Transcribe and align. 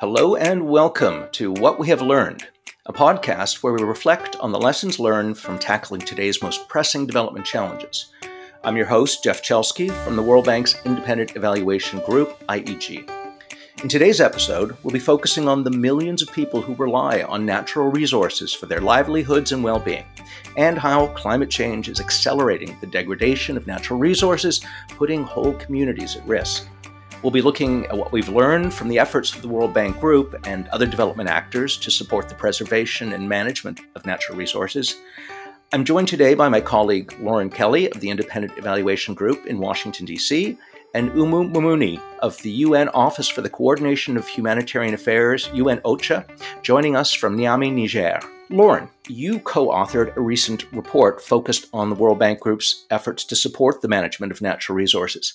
Hello 0.00 0.36
and 0.36 0.68
welcome 0.68 1.24
to 1.32 1.50
What 1.50 1.80
We 1.80 1.88
Have 1.88 2.02
Learned, 2.02 2.46
a 2.86 2.92
podcast 2.92 3.64
where 3.64 3.72
we 3.72 3.82
reflect 3.82 4.36
on 4.36 4.52
the 4.52 4.60
lessons 4.60 5.00
learned 5.00 5.36
from 5.36 5.58
tackling 5.58 6.00
today's 6.02 6.40
most 6.40 6.68
pressing 6.68 7.04
development 7.04 7.44
challenges. 7.44 8.12
I'm 8.62 8.76
your 8.76 8.86
host, 8.86 9.24
Jeff 9.24 9.42
Chelsky 9.42 9.88
from 9.88 10.14
the 10.14 10.22
World 10.22 10.44
Bank's 10.44 10.80
Independent 10.84 11.34
Evaluation 11.34 11.98
Group, 12.02 12.38
IEG. 12.46 13.10
In 13.82 13.88
today's 13.88 14.20
episode, 14.20 14.76
we'll 14.84 14.92
be 14.92 15.00
focusing 15.00 15.48
on 15.48 15.64
the 15.64 15.70
millions 15.72 16.22
of 16.22 16.30
people 16.30 16.62
who 16.62 16.76
rely 16.76 17.22
on 17.22 17.44
natural 17.44 17.90
resources 17.90 18.52
for 18.52 18.66
their 18.66 18.80
livelihoods 18.80 19.50
and 19.50 19.64
well 19.64 19.80
being, 19.80 20.04
and 20.56 20.78
how 20.78 21.08
climate 21.08 21.50
change 21.50 21.88
is 21.88 21.98
accelerating 21.98 22.78
the 22.80 22.86
degradation 22.86 23.56
of 23.56 23.66
natural 23.66 23.98
resources, 23.98 24.60
putting 24.90 25.24
whole 25.24 25.54
communities 25.54 26.14
at 26.14 26.24
risk. 26.24 26.68
We'll 27.22 27.32
be 27.32 27.42
looking 27.42 27.84
at 27.86 27.98
what 27.98 28.12
we've 28.12 28.28
learned 28.28 28.72
from 28.72 28.86
the 28.88 29.00
efforts 29.00 29.34
of 29.34 29.42
the 29.42 29.48
World 29.48 29.74
Bank 29.74 29.98
Group 29.98 30.46
and 30.46 30.68
other 30.68 30.86
development 30.86 31.28
actors 31.28 31.76
to 31.78 31.90
support 31.90 32.28
the 32.28 32.36
preservation 32.36 33.12
and 33.12 33.28
management 33.28 33.80
of 33.96 34.06
natural 34.06 34.38
resources. 34.38 34.94
I'm 35.72 35.84
joined 35.84 36.06
today 36.06 36.34
by 36.34 36.48
my 36.48 36.60
colleague 36.60 37.12
Lauren 37.18 37.50
Kelly 37.50 37.90
of 37.90 37.98
the 37.98 38.08
Independent 38.08 38.56
Evaluation 38.56 39.14
Group 39.14 39.46
in 39.46 39.58
Washington, 39.58 40.06
D.C., 40.06 40.56
and 40.94 41.08
Umu 41.14 41.42
Moumouni 41.42 42.00
of 42.20 42.40
the 42.42 42.50
UN 42.50 42.88
Office 42.90 43.28
for 43.28 43.42
the 43.42 43.50
Coordination 43.50 44.16
of 44.16 44.26
Humanitarian 44.26 44.94
Affairs, 44.94 45.50
UN 45.52 45.80
OCHA, 45.80 46.24
joining 46.62 46.94
us 46.94 47.12
from 47.12 47.36
Niamey, 47.36 47.72
Niger. 47.72 48.20
Lauren, 48.48 48.88
you 49.08 49.40
co 49.40 49.66
authored 49.68 50.16
a 50.16 50.20
recent 50.20 50.72
report 50.72 51.20
focused 51.20 51.66
on 51.74 51.90
the 51.90 51.94
World 51.96 52.18
Bank 52.18 52.40
Group's 52.40 52.86
efforts 52.90 53.24
to 53.24 53.36
support 53.36 53.82
the 53.82 53.88
management 53.88 54.32
of 54.32 54.40
natural 54.40 54.76
resources 54.76 55.34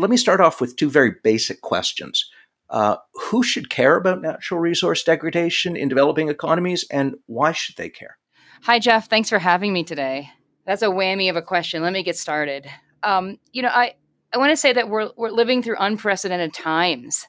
let 0.00 0.10
me 0.10 0.16
start 0.16 0.40
off 0.40 0.60
with 0.60 0.76
two 0.76 0.88
very 0.88 1.14
basic 1.22 1.60
questions. 1.60 2.28
Uh, 2.70 2.96
who 3.14 3.42
should 3.42 3.68
care 3.68 3.96
about 3.96 4.22
natural 4.22 4.60
resource 4.60 5.02
degradation 5.02 5.76
in 5.76 5.88
developing 5.88 6.28
economies, 6.28 6.84
and 6.90 7.16
why 7.26 7.52
should 7.52 7.76
they 7.76 7.88
care? 7.88 8.16
Hi, 8.62 8.78
Jeff. 8.78 9.08
Thanks 9.08 9.28
for 9.28 9.38
having 9.38 9.72
me 9.72 9.84
today. 9.84 10.30
That's 10.66 10.82
a 10.82 10.86
whammy 10.86 11.28
of 11.28 11.36
a 11.36 11.42
question. 11.42 11.82
Let 11.82 11.92
me 11.92 12.02
get 12.02 12.16
started. 12.16 12.70
Um, 13.02 13.38
you 13.52 13.62
know, 13.62 13.70
I, 13.70 13.94
I 14.32 14.38
want 14.38 14.50
to 14.50 14.56
say 14.56 14.72
that 14.72 14.88
we're, 14.88 15.10
we're 15.16 15.30
living 15.30 15.62
through 15.62 15.76
unprecedented 15.78 16.54
times. 16.54 17.26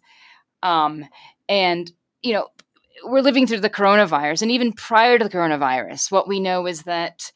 Um, 0.62 1.06
and, 1.50 1.92
you 2.22 2.34
know, 2.34 2.50
we're 3.04 3.22
living 3.22 3.48
through 3.48 3.62
the 3.62 3.70
coronavirus. 3.70 4.44
And 4.44 4.52
even 4.52 4.74
prior 4.74 5.18
to 5.18 5.24
the 5.24 5.30
coronavirus, 5.30 6.12
what 6.12 6.28
we 6.28 6.40
know 6.40 6.68
is 6.68 6.84
that 6.84 7.32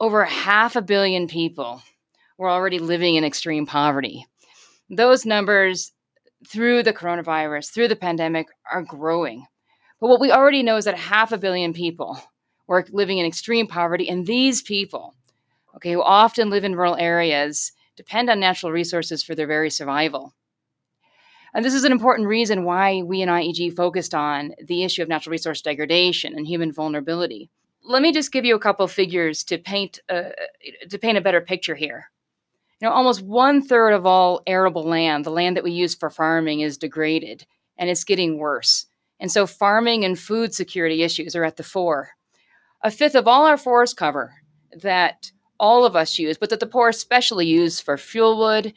over 0.00 0.24
half 0.24 0.74
a 0.74 0.82
billion 0.82 1.28
people 1.28 1.82
were 2.38 2.50
already 2.50 2.80
living 2.80 3.14
in 3.14 3.22
extreme 3.22 3.66
poverty 3.66 4.26
those 4.90 5.24
numbers 5.24 5.92
through 6.46 6.82
the 6.82 6.92
coronavirus, 6.92 7.72
through 7.72 7.88
the 7.88 7.96
pandemic, 7.96 8.48
are 8.70 8.82
growing. 8.82 9.46
But 10.00 10.08
what 10.08 10.20
we 10.20 10.32
already 10.32 10.62
know 10.62 10.76
is 10.76 10.84
that 10.86 10.98
half 10.98 11.32
a 11.32 11.38
billion 11.38 11.72
people 11.72 12.20
were 12.66 12.84
living 12.90 13.18
in 13.18 13.26
extreme 13.26 13.66
poverty, 13.66 14.08
and 14.08 14.26
these 14.26 14.62
people, 14.62 15.14
okay, 15.76 15.92
who 15.92 16.02
often 16.02 16.50
live 16.50 16.64
in 16.64 16.76
rural 16.76 16.96
areas, 16.96 17.72
depend 17.96 18.30
on 18.30 18.40
natural 18.40 18.72
resources 18.72 19.22
for 19.22 19.34
their 19.34 19.46
very 19.46 19.70
survival. 19.70 20.34
And 21.52 21.64
this 21.64 21.74
is 21.74 21.84
an 21.84 21.92
important 21.92 22.28
reason 22.28 22.64
why 22.64 23.02
we 23.02 23.22
in 23.22 23.28
IEG 23.28 23.74
focused 23.74 24.14
on 24.14 24.54
the 24.64 24.84
issue 24.84 25.02
of 25.02 25.08
natural 25.08 25.32
resource 25.32 25.60
degradation 25.60 26.34
and 26.36 26.46
human 26.46 26.72
vulnerability. 26.72 27.50
Let 27.84 28.02
me 28.02 28.12
just 28.12 28.32
give 28.32 28.44
you 28.44 28.54
a 28.54 28.60
couple 28.60 28.86
figures 28.86 29.42
to 29.44 29.58
paint 29.58 30.00
a, 30.08 30.30
to 30.88 30.98
paint 30.98 31.18
a 31.18 31.20
better 31.20 31.40
picture 31.40 31.74
here. 31.74 32.10
You 32.80 32.88
know, 32.88 32.94
almost 32.94 33.22
one 33.22 33.60
third 33.60 33.92
of 33.92 34.06
all 34.06 34.42
arable 34.46 34.84
land, 34.84 35.26
the 35.26 35.30
land 35.30 35.56
that 35.56 35.64
we 35.64 35.72
use 35.72 35.94
for 35.94 36.08
farming, 36.08 36.60
is 36.60 36.78
degraded 36.78 37.44
and 37.76 37.90
it's 37.90 38.04
getting 38.04 38.38
worse. 38.38 38.86
And 39.18 39.30
so 39.30 39.46
farming 39.46 40.04
and 40.04 40.18
food 40.18 40.54
security 40.54 41.02
issues 41.02 41.36
are 41.36 41.44
at 41.44 41.56
the 41.56 41.62
fore. 41.62 42.10
A 42.82 42.90
fifth 42.90 43.14
of 43.14 43.28
all 43.28 43.44
our 43.44 43.58
forest 43.58 43.98
cover 43.98 44.32
that 44.82 45.30
all 45.58 45.84
of 45.84 45.94
us 45.94 46.18
use, 46.18 46.38
but 46.38 46.48
that 46.48 46.60
the 46.60 46.66
poor 46.66 46.88
especially 46.88 47.46
use 47.46 47.80
for 47.80 47.98
fuel 47.98 48.38
wood, 48.38 48.72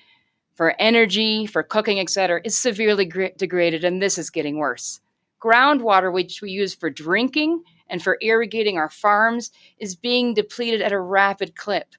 for 0.53 0.75
energy, 0.79 1.45
for 1.45 1.63
cooking, 1.63 2.01
etc., 2.01 2.41
is 2.43 2.57
severely 2.57 3.05
degraded, 3.37 3.85
and 3.85 4.01
this 4.01 4.17
is 4.17 4.29
getting 4.29 4.57
worse. 4.57 4.99
Groundwater, 5.41 6.11
which 6.11 6.41
we 6.41 6.51
use 6.51 6.75
for 6.75 6.89
drinking 6.89 7.63
and 7.89 8.03
for 8.03 8.17
irrigating 8.21 8.77
our 8.77 8.89
farms, 8.89 9.51
is 9.77 9.95
being 9.95 10.33
depleted 10.33 10.81
at 10.81 10.91
a 10.91 10.99
rapid 10.99 11.55
clip. 11.55 11.95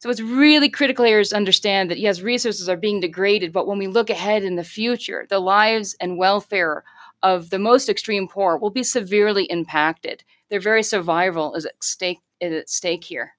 So 0.00 0.10
it's 0.10 0.20
really 0.20 0.68
critical 0.68 1.04
here 1.04 1.22
to 1.22 1.36
understand 1.36 1.90
that 1.90 1.98
yes, 1.98 2.20
resources 2.20 2.68
are 2.68 2.76
being 2.76 3.00
degraded, 3.00 3.52
but 3.52 3.66
when 3.66 3.78
we 3.78 3.88
look 3.88 4.10
ahead 4.10 4.44
in 4.44 4.54
the 4.54 4.62
future, 4.62 5.26
the 5.28 5.40
lives 5.40 5.96
and 6.00 6.16
welfare 6.16 6.84
of 7.22 7.50
the 7.50 7.58
most 7.58 7.88
extreme 7.88 8.28
poor 8.28 8.56
will 8.56 8.70
be 8.70 8.84
severely 8.84 9.44
impacted. 9.44 10.22
Their 10.50 10.60
very 10.60 10.84
survival 10.84 11.54
is 11.54 11.66
at 11.66 11.82
stake 11.82 12.20
is 12.40 12.52
at 12.52 12.70
stake 12.70 13.02
here. 13.02 13.32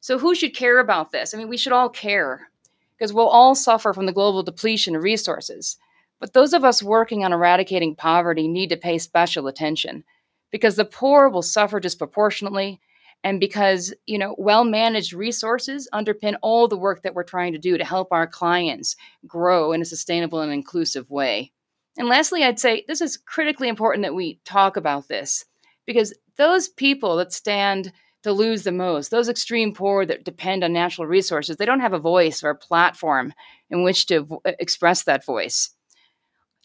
So 0.00 0.18
who 0.18 0.34
should 0.34 0.54
care 0.54 0.78
about 0.78 1.10
this? 1.10 1.34
I 1.34 1.38
mean, 1.38 1.48
we 1.48 1.56
should 1.56 1.72
all 1.72 1.88
care 1.88 2.50
because 2.96 3.12
we'll 3.12 3.26
all 3.26 3.56
suffer 3.56 3.92
from 3.92 4.06
the 4.06 4.12
global 4.12 4.44
depletion 4.44 4.94
of 4.94 5.02
resources. 5.02 5.76
But 6.20 6.32
those 6.34 6.52
of 6.52 6.62
us 6.62 6.82
working 6.82 7.24
on 7.24 7.32
eradicating 7.32 7.96
poverty 7.96 8.46
need 8.46 8.68
to 8.68 8.76
pay 8.76 8.98
special 8.98 9.48
attention 9.48 10.04
because 10.52 10.76
the 10.76 10.84
poor 10.84 11.28
will 11.28 11.42
suffer 11.42 11.80
disproportionately 11.80 12.80
and 13.24 13.40
because 13.40 13.92
you 14.06 14.18
know 14.18 14.36
well 14.38 14.64
managed 14.64 15.12
resources 15.12 15.88
underpin 15.92 16.36
all 16.42 16.68
the 16.68 16.78
work 16.78 17.02
that 17.02 17.14
we're 17.14 17.24
trying 17.24 17.52
to 17.52 17.58
do 17.58 17.76
to 17.76 17.84
help 17.84 18.08
our 18.12 18.26
clients 18.26 18.94
grow 19.26 19.72
in 19.72 19.80
a 19.80 19.86
sustainable 19.86 20.40
and 20.40 20.52
inclusive 20.52 21.10
way. 21.10 21.50
And 21.98 22.08
lastly 22.08 22.44
i'd 22.44 22.60
say 22.60 22.84
this 22.86 23.00
is 23.00 23.16
critically 23.16 23.68
important 23.68 24.04
that 24.04 24.14
we 24.14 24.38
talk 24.44 24.76
about 24.76 25.08
this 25.08 25.44
because 25.86 26.14
those 26.36 26.68
people 26.68 27.16
that 27.16 27.32
stand 27.32 27.92
to 28.22 28.32
lose 28.32 28.62
the 28.62 28.72
most 28.72 29.10
those 29.10 29.28
extreme 29.28 29.72
poor 29.72 30.04
that 30.06 30.24
depend 30.24 30.62
on 30.64 30.72
natural 30.72 31.06
resources 31.06 31.56
they 31.56 31.66
don't 31.66 31.80
have 31.80 31.92
a 31.92 31.98
voice 31.98 32.42
or 32.42 32.50
a 32.50 32.56
platform 32.56 33.32
in 33.70 33.82
which 33.84 34.06
to 34.06 34.22
v- 34.22 34.36
express 34.58 35.04
that 35.04 35.24
voice 35.24 35.70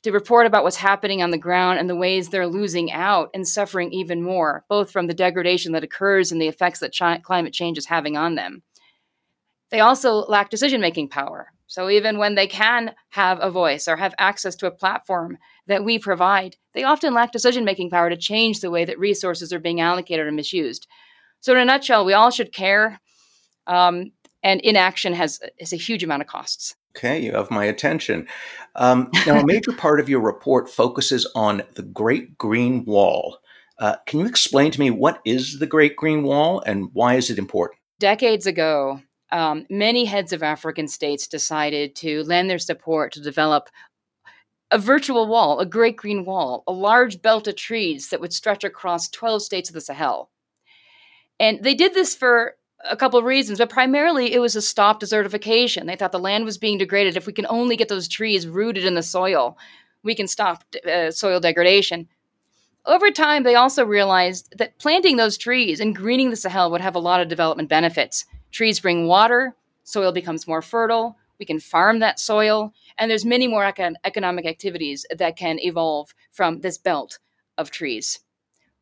to 0.04 0.12
report 0.12 0.46
about 0.46 0.64
what's 0.64 0.78
happening 0.78 1.22
on 1.22 1.32
the 1.32 1.38
ground 1.38 1.80
and 1.80 1.90
the 1.90 1.96
ways 1.96 2.30
they're 2.30 2.48
losing 2.48 2.92
out 2.92 3.30
and 3.34 3.48
suffering 3.48 3.92
even 3.92 4.24
more, 4.24 4.64
both 4.70 4.92
from 4.92 5.08
the 5.08 5.14
degradation 5.14 5.74
that 5.74 5.84
occurs 5.84 6.32
and 6.32 6.42
the 6.42 6.48
effects 6.48 6.80
that 6.80 6.96
chi- 6.98 7.20
climate 7.20 7.54
change 7.54 7.78
is 7.78 7.86
having 7.86 8.16
on 8.16 8.36
them. 8.36 8.64
They 9.72 9.82
also 9.82 10.26
lack 10.26 10.50
decision 10.50 10.82
making 10.82 11.10
power. 11.10 11.52
So 11.68 11.90
even 11.90 12.18
when 12.18 12.34
they 12.34 12.48
can 12.48 12.96
have 13.10 13.40
a 13.42 13.52
voice 13.52 13.88
or 13.88 13.96
have 13.96 14.16
access 14.18 14.56
to 14.56 14.68
a 14.68 14.72
platform 14.72 15.38
that 15.68 15.84
we 15.84 16.00
provide, 16.00 16.56
they 16.74 16.84
often 16.84 17.14
lack 17.14 17.32
decision 17.32 17.64
making 17.64 17.92
power 17.92 18.10
to 18.10 18.18
change 18.18 18.60
the 18.60 18.72
way 18.72 18.86
that 18.86 18.98
resources 18.98 19.54
are 19.54 19.60
being 19.60 19.80
allocated 19.80 20.26
or 20.26 20.32
misused. 20.32 20.88
So, 21.42 21.54
in 21.54 21.60
a 21.60 21.66
nutshell, 21.66 22.06
we 22.06 22.14
all 22.14 22.32
should 22.32 22.52
care, 22.52 23.00
um, 23.68 24.12
and 24.42 24.60
inaction 24.62 25.14
has, 25.14 25.40
has 25.60 25.72
a 25.72 25.78
huge 25.78 26.04
amount 26.04 26.24
of 26.24 26.28
costs. 26.28 26.76
Okay, 27.00 27.20
you 27.20 27.32
have 27.32 27.50
my 27.50 27.64
attention. 27.64 28.28
Um, 28.76 29.10
now, 29.26 29.40
a 29.40 29.46
major 29.46 29.72
part 29.72 30.02
of 30.02 30.10
your 30.10 30.20
report 30.20 30.70
focuses 30.70 31.26
on 31.34 31.64
the 31.76 31.82
Great 31.82 32.38
Green 32.38 32.84
Wall. 32.84 33.38
Uh, 33.80 33.96
can 34.06 34.20
you 34.20 34.26
explain 34.26 34.70
to 34.72 34.80
me 34.82 34.92
what 34.92 35.22
is 35.24 35.60
the 35.60 35.66
Great 35.66 35.96
Green 35.96 36.24
Wall 36.24 36.62
and 36.66 36.90
why 36.92 37.16
is 37.16 37.30
it 37.30 37.38
important? 37.38 37.80
Decades 38.00 38.46
ago, 38.46 39.02
um, 39.32 39.66
many 39.70 40.04
heads 40.04 40.34
of 40.34 40.44
African 40.44 40.90
states 40.90 41.26
decided 41.26 41.96
to 41.96 42.24
lend 42.24 42.50
their 42.50 42.60
support 42.60 43.14
to 43.14 43.22
develop 43.22 43.70
a 44.70 44.78
virtual 44.78 45.26
wall, 45.26 45.62
a 45.62 45.66
Great 45.66 45.96
Green 45.96 46.26
Wall, 46.26 46.66
a 46.68 46.74
large 46.74 47.22
belt 47.22 47.48
of 47.48 47.56
trees 47.56 48.10
that 48.10 48.20
would 48.20 48.34
stretch 48.34 48.66
across 48.66 49.08
12 49.08 49.42
states 49.42 49.70
of 49.70 49.74
the 49.74 49.80
Sahel. 49.80 50.32
And 51.40 51.64
they 51.64 51.76
did 51.76 51.94
this 51.94 52.14
for 52.14 52.56
a 52.90 52.96
couple 52.96 53.20
of 53.20 53.26
reasons, 53.26 53.60
but 53.60 53.70
primarily 53.70 54.34
it 54.34 54.40
was 54.40 54.54
to 54.54 54.62
stop 54.62 55.02
desertification. 55.02 55.86
They 55.86 55.96
thought 55.96 56.12
the 56.12 56.20
land 56.20 56.46
was 56.46 56.58
being 56.58 56.78
degraded. 56.78 57.18
If 57.18 57.28
we 57.28 57.34
can 57.34 57.46
only 57.50 57.76
get 57.76 57.90
those 57.90 58.08
trees 58.08 58.48
rooted 58.48 58.86
in 58.86 58.96
the 58.96 59.04
soil, 59.04 59.58
we 60.04 60.16
can 60.16 60.28
stop 60.28 60.64
uh, 60.90 61.12
soil 61.12 61.40
degradation. 61.40 62.08
Over 62.86 63.12
time, 63.12 63.44
they 63.44 63.56
also 63.56 63.86
realized 63.86 64.54
that 64.58 64.80
planting 64.80 65.18
those 65.18 65.38
trees 65.38 65.80
and 65.80 65.96
greening 65.96 66.30
the 66.30 66.36
Sahel 66.36 66.72
would 66.72 66.82
have 66.82 66.96
a 66.96 67.00
lot 67.00 67.22
of 67.22 67.28
development 67.28 67.70
benefits. 67.70 68.26
Trees 68.52 68.80
bring 68.80 69.08
water, 69.08 69.56
soil 69.84 70.12
becomes 70.12 70.48
more 70.48 70.62
fertile, 70.62 71.18
we 71.40 71.46
can 71.46 71.60
farm 71.60 72.00
that 72.00 72.20
soil, 72.20 72.74
and 72.98 73.10
there's 73.10 73.26
many 73.26 73.48
more 73.48 73.64
econ- 73.64 73.96
economic 74.04 74.46
activities 74.46 75.06
that 75.16 75.38
can 75.38 75.60
evolve 75.60 76.14
from 76.32 76.62
this 76.62 76.78
belt 76.78 77.20
of 77.58 77.72
trees. 77.72 78.20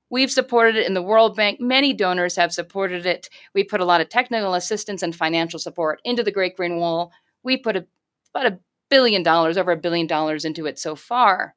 We've 0.09 0.31
supported 0.31 0.75
it 0.75 0.88
in 0.88 0.94
the 0.94 1.01
World 1.01 1.36
Bank. 1.36 1.59
Many 1.59 1.94
donors 1.94 2.36
have 2.38 2.54
supported 2.54 3.06
it. 3.06 3.30
We 3.54 3.63
put 3.63 3.81
a 3.81 3.86
lot 3.86 4.01
of 4.01 4.09
technical 4.09 4.54
assistance 4.54 5.01
and 5.04 5.15
financial 5.15 5.59
support 5.59 6.00
into 6.06 6.24
the 6.24 6.31
Great 6.31 6.56
Green 6.56 6.77
Wall. 6.77 7.12
We 7.44 7.57
put 7.57 7.75
a, 7.75 7.86
about 8.33 8.51
a 8.51 8.59
billion 8.89 9.24
dollars, 9.24 9.57
over 9.57 9.71
a 9.71 9.77
billion 9.77 10.07
dollars 10.07 10.45
into 10.45 10.65
it 10.65 10.80
so 10.80 10.95
far. 10.95 11.56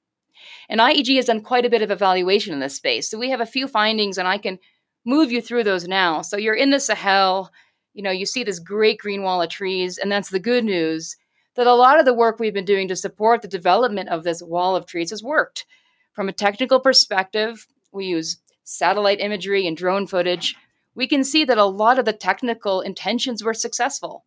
And 0.69 0.81
IEG 0.81 1.15
has 1.17 1.27
done 1.27 1.43
quite 1.43 1.67
a 1.67 1.71
bit 1.71 1.83
of 1.83 1.91
evaluation 1.91 2.53
in 2.53 2.61
this 2.61 2.77
space. 2.77 3.09
So 3.09 3.19
we 3.19 3.31
have 3.31 3.41
a 3.41 3.47
few 3.47 3.69
findings, 3.69 4.19
and 4.19 4.27
I 4.27 4.39
can 4.39 4.59
move 5.05 5.31
you 5.31 5.41
through 5.41 5.65
those 5.65 5.87
now. 5.87 6.23
So 6.23 6.37
you're 6.37 6.55
in 6.55 6.71
the 6.71 6.81
Sahel, 6.81 7.51
you 7.95 8.03
know, 8.03 8.11
you 8.11 8.27
see 8.27 8.45
this 8.45 8.59
great 8.59 8.99
green 8.99 9.23
wall 9.23 9.43
of 9.43 9.51
trees, 9.51 9.99
and 9.99 10.11
that's 10.11 10.31
the 10.31 10.41
good 10.41 10.65
news. 10.65 11.17
that 11.57 11.67
a 11.67 11.75
lot 11.75 11.99
of 11.99 12.07
the 12.07 12.15
work 12.15 12.39
we've 12.39 12.55
been 12.55 12.65
doing 12.65 12.89
to 12.89 12.97
support 12.97 13.43
the 13.43 13.49
development 13.49 14.09
of 14.09 14.25
this 14.25 14.43
wall 14.43 14.77
of 14.77 14.87
trees 14.87 15.11
has 15.11 15.23
worked. 15.23 15.67
From 16.13 16.29
a 16.29 16.33
technical 16.33 16.81
perspective, 16.81 17.67
we 17.93 18.07
use 18.07 18.39
satellite 18.65 19.21
imagery 19.21 19.67
and 19.67 19.77
drone 19.77 20.07
footage. 20.07 20.55
We 20.95 21.07
can 21.07 21.25
see 21.25 21.45
that 21.45 21.59
a 21.59 21.65
lot 21.65 21.99
of 21.99 22.05
the 22.05 22.13
technical 22.13 22.81
intentions 22.81 23.43
were 23.43 23.55
successful. 23.55 24.25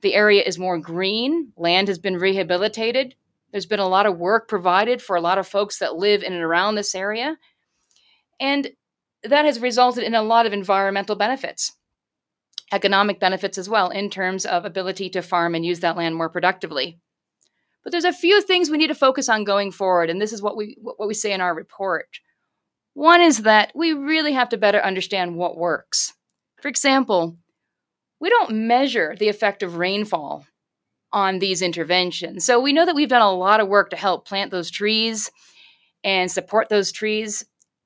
The 0.00 0.14
area 0.14 0.42
is 0.44 0.58
more 0.58 0.78
green, 0.78 1.52
land 1.56 1.88
has 1.88 1.98
been 1.98 2.18
rehabilitated. 2.18 3.14
There's 3.50 3.66
been 3.66 3.80
a 3.80 3.88
lot 3.88 4.06
of 4.06 4.18
work 4.18 4.48
provided 4.48 5.02
for 5.02 5.16
a 5.16 5.20
lot 5.20 5.38
of 5.38 5.48
folks 5.48 5.78
that 5.78 5.96
live 5.96 6.22
in 6.22 6.32
and 6.32 6.42
around 6.42 6.74
this 6.74 6.94
area. 6.94 7.36
And 8.38 8.70
that 9.22 9.44
has 9.44 9.60
resulted 9.60 10.04
in 10.04 10.14
a 10.14 10.22
lot 10.22 10.46
of 10.46 10.52
environmental 10.52 11.16
benefits, 11.16 11.72
economic 12.72 13.18
benefits 13.18 13.58
as 13.58 13.68
well, 13.68 13.90
in 13.90 14.10
terms 14.10 14.46
of 14.46 14.64
ability 14.64 15.10
to 15.10 15.22
farm 15.22 15.54
and 15.54 15.64
use 15.64 15.80
that 15.80 15.96
land 15.96 16.14
more 16.14 16.28
productively. 16.28 16.98
But 17.82 17.92
there's 17.92 18.04
a 18.04 18.12
few 18.12 18.42
things 18.42 18.70
we 18.70 18.78
need 18.78 18.88
to 18.88 18.94
focus 18.94 19.28
on 19.28 19.44
going 19.44 19.72
forward, 19.72 20.10
and 20.10 20.20
this 20.20 20.32
is 20.32 20.42
what 20.42 20.56
we 20.56 20.76
what 20.80 21.08
we 21.08 21.14
say 21.14 21.32
in 21.32 21.40
our 21.40 21.54
report. 21.54 22.20
One 22.98 23.20
is 23.20 23.42
that 23.42 23.70
we 23.76 23.92
really 23.92 24.32
have 24.32 24.48
to 24.48 24.56
better 24.56 24.80
understand 24.80 25.36
what 25.36 25.56
works. 25.56 26.14
For 26.60 26.66
example, 26.66 27.36
we 28.18 28.28
don't 28.28 28.66
measure 28.66 29.14
the 29.16 29.28
effect 29.28 29.62
of 29.62 29.76
rainfall 29.76 30.44
on 31.12 31.38
these 31.38 31.62
interventions. 31.62 32.44
So 32.44 32.58
we 32.58 32.72
know 32.72 32.84
that 32.84 32.96
we've 32.96 33.08
done 33.08 33.22
a 33.22 33.30
lot 33.30 33.60
of 33.60 33.68
work 33.68 33.90
to 33.90 33.96
help 33.96 34.26
plant 34.26 34.50
those 34.50 34.68
trees 34.68 35.30
and 36.02 36.28
support 36.28 36.70
those 36.70 36.90
trees 36.90 37.44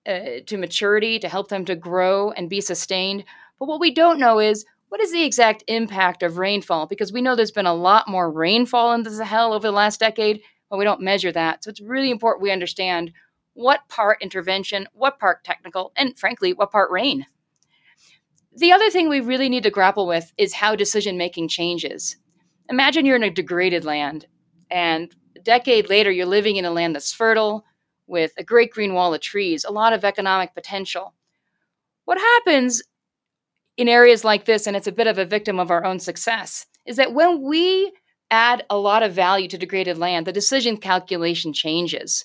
uh, 0.09 0.41
to 0.47 0.56
maturity, 0.56 1.19
to 1.19 1.29
help 1.29 1.49
them 1.49 1.67
to 1.67 1.76
grow 1.76 2.31
and 2.31 2.49
be 2.49 2.62
sustained. 2.62 3.25
But 3.59 3.69
what 3.69 3.81
we 3.81 3.93
don't 3.93 4.19
know 4.19 4.38
is 4.38 4.64
what 4.88 5.03
is 5.03 5.12
the 5.12 5.25
exact 5.25 5.62
impact 5.69 6.23
of 6.23 6.38
rainfall? 6.38 6.87
Because 6.87 7.12
we 7.12 7.20
know 7.20 7.37
there's 7.37 7.50
been 7.50 7.67
a 7.67 7.75
lot 7.75 8.09
more 8.09 8.32
rainfall 8.32 8.94
in 8.94 9.03
the 9.03 9.11
Sahel 9.11 9.53
over 9.53 9.67
the 9.69 9.73
last 9.73 10.00
decade, 10.00 10.41
but 10.70 10.79
we 10.79 10.87
don't 10.87 11.03
measure 11.03 11.32
that. 11.32 11.64
So 11.64 11.69
it's 11.69 11.82
really 11.82 12.11
important 12.11 12.43
we 12.43 12.50
understand 12.50 13.12
what 13.54 13.88
part 13.88 14.22
intervention, 14.22 14.87
what 14.93 15.19
part 15.19 15.44
technical, 15.44 15.93
and 15.96 16.19
frankly, 16.19 16.52
what 16.52 16.70
part 16.70 16.90
rain. 16.90 17.26
The 18.56 18.72
other 18.72 18.90
thing 18.90 19.08
we 19.08 19.20
really 19.20 19.49
need 19.49 19.62
to 19.62 19.70
grapple 19.70 20.06
with 20.06 20.32
is 20.37 20.54
how 20.54 20.76
decision 20.76 21.16
making 21.16 21.49
changes. 21.49 22.16
Imagine 22.69 23.06
you're 23.06 23.16
in 23.16 23.22
a 23.22 23.31
degraded 23.31 23.84
land, 23.84 24.26
and 24.70 25.14
a 25.37 25.40
decade 25.40 25.88
later, 25.88 26.10
you're 26.10 26.26
living 26.26 26.56
in 26.56 26.64
a 26.64 26.70
land 26.70 26.94
that's 26.94 27.12
fertile 27.12 27.64
with 28.06 28.32
a 28.38 28.44
great 28.44 28.70
green 28.70 28.94
wall 28.94 29.14
of 29.14 29.20
trees, 29.20 29.64
a 29.64 29.72
lot 29.72 29.93
of 29.93 30.04
economic 30.04 30.54
potential. 30.54 31.14
What 32.04 32.19
happens 32.19 32.82
in 33.76 33.88
areas 33.88 34.25
like 34.25 34.44
this, 34.44 34.66
and 34.66 34.76
it's 34.76 34.87
a 34.87 34.93
bit 34.93 35.06
of 35.06 35.19
a 35.19 35.25
victim 35.25 35.58
of 35.58 35.70
our 35.70 35.84
own 35.84 35.99
success, 35.99 36.66
is 36.87 36.96
that 36.96 37.14
when 37.14 37.43
we 37.43 37.93
add 38.31 38.64
a 38.70 38.76
lot 38.78 39.02
of 39.02 39.12
value 39.12 39.49
to 39.49 39.58
degraded 39.58 39.99
land, 39.99 40.26
the 40.26 40.32
decision 40.32 40.76
calculation 40.76 41.52
changes. 41.52 42.25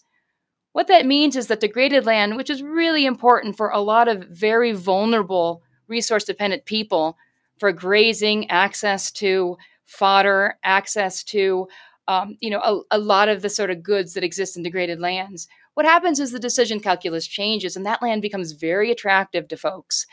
What 0.77 0.89
that 0.89 1.07
means 1.07 1.35
is 1.35 1.47
that 1.47 1.59
degraded 1.59 2.05
land, 2.05 2.37
which 2.37 2.51
is 2.51 2.61
really 2.61 3.07
important 3.07 3.57
for 3.57 3.69
a 3.69 3.79
lot 3.79 4.07
of 4.07 4.25
very 4.25 4.73
vulnerable 4.73 5.63
resource 5.87 6.23
dependent 6.23 6.65
people 6.65 7.17
for 7.57 7.71
grazing, 7.71 8.47
access 8.51 9.09
to 9.13 9.57
fodder, 9.85 10.59
access 10.63 11.23
to 11.23 11.67
um, 12.07 12.37
you 12.41 12.51
know 12.51 12.59
a, 12.59 12.97
a 12.97 12.99
lot 12.99 13.27
of 13.27 13.41
the 13.41 13.49
sort 13.49 13.71
of 13.71 13.81
goods 13.81 14.13
that 14.13 14.23
exist 14.23 14.55
in 14.55 14.61
degraded 14.61 14.99
lands. 14.99 15.47
What 15.73 15.87
happens 15.87 16.19
is 16.19 16.31
the 16.31 16.37
decision 16.37 16.79
calculus 16.79 17.25
changes, 17.25 17.75
and 17.75 17.83
that 17.87 18.03
land 18.03 18.21
becomes 18.21 18.51
very 18.51 18.91
attractive 18.91 19.47
to 19.47 19.57
folks. 19.57 20.05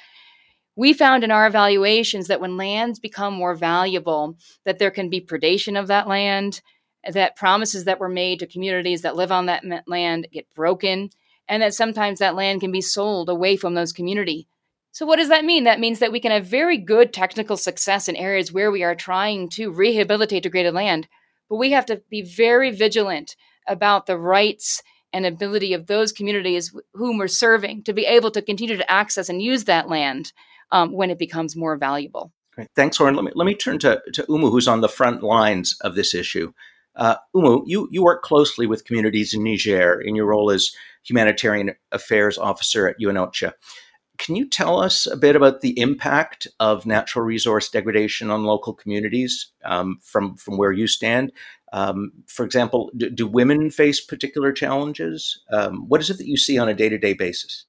We 0.76 0.94
found 0.94 1.24
in 1.24 1.30
our 1.30 1.46
evaluations 1.46 2.26
that 2.28 2.40
when 2.40 2.56
lands 2.56 2.98
become 2.98 3.34
more 3.34 3.54
valuable, 3.54 4.38
that 4.64 4.78
there 4.78 4.90
can 4.90 5.10
be 5.10 5.20
predation 5.20 5.78
of 5.78 5.88
that 5.88 6.08
land, 6.08 6.62
that 7.12 7.36
promises 7.36 7.84
that 7.84 8.00
were 8.00 8.08
made 8.08 8.40
to 8.40 8.46
communities 8.46 9.02
that 9.02 9.16
live 9.16 9.32
on 9.32 9.46
that 9.46 9.64
land 9.86 10.28
get 10.32 10.52
broken, 10.54 11.10
and 11.48 11.62
that 11.62 11.74
sometimes 11.74 12.18
that 12.18 12.34
land 12.34 12.60
can 12.60 12.72
be 12.72 12.80
sold 12.80 13.28
away 13.28 13.56
from 13.56 13.74
those 13.74 13.92
community 13.92 14.48
so, 14.94 15.06
what 15.06 15.16
does 15.16 15.28
that 15.28 15.44
mean? 15.44 15.64
That 15.64 15.80
means 15.80 15.98
that 15.98 16.12
we 16.12 16.20
can 16.20 16.30
have 16.30 16.46
very 16.46 16.78
good 16.78 17.12
technical 17.12 17.56
success 17.56 18.06
in 18.06 18.14
areas 18.14 18.52
where 18.52 18.70
we 18.70 18.84
are 18.84 18.94
trying 18.94 19.48
to 19.50 19.72
rehabilitate 19.72 20.44
degraded 20.44 20.72
land, 20.72 21.08
but 21.50 21.56
we 21.56 21.72
have 21.72 21.84
to 21.86 22.00
be 22.10 22.22
very 22.22 22.70
vigilant 22.70 23.34
about 23.66 24.06
the 24.06 24.16
rights 24.16 24.84
and 25.12 25.26
ability 25.26 25.72
of 25.72 25.88
those 25.88 26.12
communities 26.12 26.72
whom 26.92 27.18
we're 27.18 27.26
serving 27.26 27.82
to 27.82 27.92
be 27.92 28.06
able 28.06 28.30
to 28.30 28.40
continue 28.40 28.76
to 28.76 28.88
access 28.88 29.28
and 29.28 29.42
use 29.42 29.64
that 29.64 29.88
land 29.88 30.32
um, 30.70 30.92
when 30.92 31.10
it 31.10 31.18
becomes 31.18 31.56
more 31.56 31.76
valuable. 31.76 32.30
Great. 32.52 32.68
Thanks, 32.76 33.00
Lauren. 33.00 33.16
Let 33.16 33.24
me, 33.24 33.32
let 33.34 33.46
me 33.46 33.56
turn 33.56 33.80
to, 33.80 34.00
to 34.12 34.24
Umu, 34.28 34.50
who's 34.50 34.68
on 34.68 34.80
the 34.80 34.88
front 34.88 35.24
lines 35.24 35.76
of 35.80 35.96
this 35.96 36.14
issue. 36.14 36.52
Uh, 36.96 37.16
Umu, 37.34 37.62
you, 37.66 37.88
you 37.90 38.02
work 38.02 38.22
closely 38.22 38.66
with 38.66 38.84
communities 38.84 39.34
in 39.34 39.42
Niger 39.42 40.00
in 40.00 40.14
your 40.14 40.26
role 40.26 40.50
as 40.50 40.72
humanitarian 41.04 41.74
affairs 41.92 42.38
officer 42.38 42.88
at 42.88 42.98
UNOCHA. 43.00 43.52
Can 44.16 44.36
you 44.36 44.48
tell 44.48 44.78
us 44.78 45.06
a 45.06 45.16
bit 45.16 45.34
about 45.34 45.60
the 45.60 45.78
impact 45.78 46.46
of 46.60 46.86
natural 46.86 47.24
resource 47.24 47.68
degradation 47.68 48.30
on 48.30 48.44
local 48.44 48.72
communities 48.72 49.50
um, 49.64 49.98
from 50.02 50.36
from 50.36 50.56
where 50.56 50.70
you 50.70 50.86
stand? 50.86 51.32
Um, 51.72 52.12
for 52.28 52.44
example, 52.44 52.92
do, 52.96 53.10
do, 53.10 53.26
women 53.26 53.70
face 53.70 54.00
particular 54.00 54.52
challenges? 54.52 55.42
Um, 55.50 55.88
what 55.88 56.00
is 56.00 56.10
it 56.10 56.18
that 56.18 56.28
you 56.28 56.36
see 56.36 56.58
on 56.58 56.68
a 56.68 56.74
day 56.74 56.88
to 56.88 56.96
day 56.96 57.14
basis? 57.14 57.66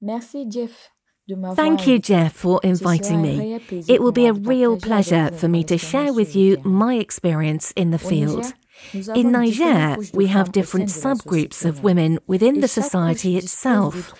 Merci, 0.00 0.46
Jeff. 0.46 0.88
Thank 1.54 1.86
you, 1.86 1.98
Jeff, 1.98 2.32
for 2.32 2.60
inviting 2.64 3.22
me. 3.22 3.60
It 3.88 4.02
will 4.02 4.12
be 4.12 4.26
a 4.26 4.32
real 4.32 4.76
pleasure 4.76 5.30
for 5.30 5.48
me 5.48 5.62
to 5.64 5.78
share 5.78 6.12
with 6.12 6.34
you 6.34 6.60
my 6.64 6.96
experience 6.96 7.70
in 7.72 7.90
the 7.90 7.98
field. 7.98 8.52
In 9.14 9.32
Niger, 9.32 9.96
we 10.12 10.26
have 10.26 10.52
different 10.52 10.88
subgroups 10.88 11.64
of 11.64 11.82
women 11.82 12.18
within 12.26 12.60
the 12.60 12.68
society 12.68 13.36
itself, 13.36 14.12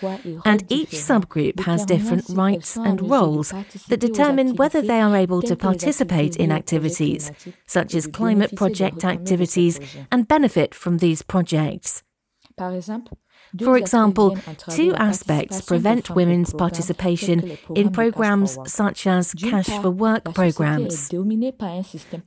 and 0.45 0.65
each 0.71 0.91
subgroup 0.91 1.61
has 1.61 1.85
different 1.85 2.25
rights 2.29 2.77
and 2.77 3.11
roles 3.11 3.53
that 3.89 4.01
determine 4.01 4.57
whether 4.57 4.81
they 4.81 5.01
are 5.01 5.17
able 5.17 5.43
to 5.43 5.57
participate 5.57 6.37
in 6.37 6.53
activities, 6.53 7.31
such 7.67 7.95
as 7.95 8.07
climate 8.07 8.57
project 8.57 9.05
activities, 9.05 9.81
and 10.11 10.29
benefit 10.29 10.75
from 10.75 10.99
these 10.99 11.23
projects. 11.23 12.03
For 13.59 13.77
example, 13.77 14.37
two 14.71 14.95
aspects 14.95 15.61
prevent 15.61 16.11
women's 16.11 16.55
participation 16.55 17.59
in 17.75 17.91
programs 17.91 18.59
such 18.67 19.07
as 19.07 19.35
cash 19.35 19.67
for 19.67 19.91
work 19.91 20.35
programs. 20.35 21.11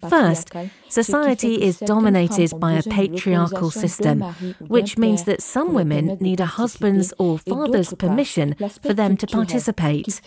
First, 0.08 0.52
society 0.90 1.64
is 1.64 1.80
dominated 1.80 2.60
by 2.60 2.74
a 2.74 2.84
patriarchal 2.84 3.72
system, 3.72 4.22
which 4.60 4.98
means 4.98 5.24
that 5.24 5.42
some 5.42 5.74
women 5.74 6.18
need 6.20 6.40
a 6.40 6.46
husband's 6.46 7.14
or 7.18 7.40
father's 7.40 7.94
permission 7.94 8.56
for 8.82 8.94
them 8.94 9.18
to 9.18 9.28
participate. 9.28 10.22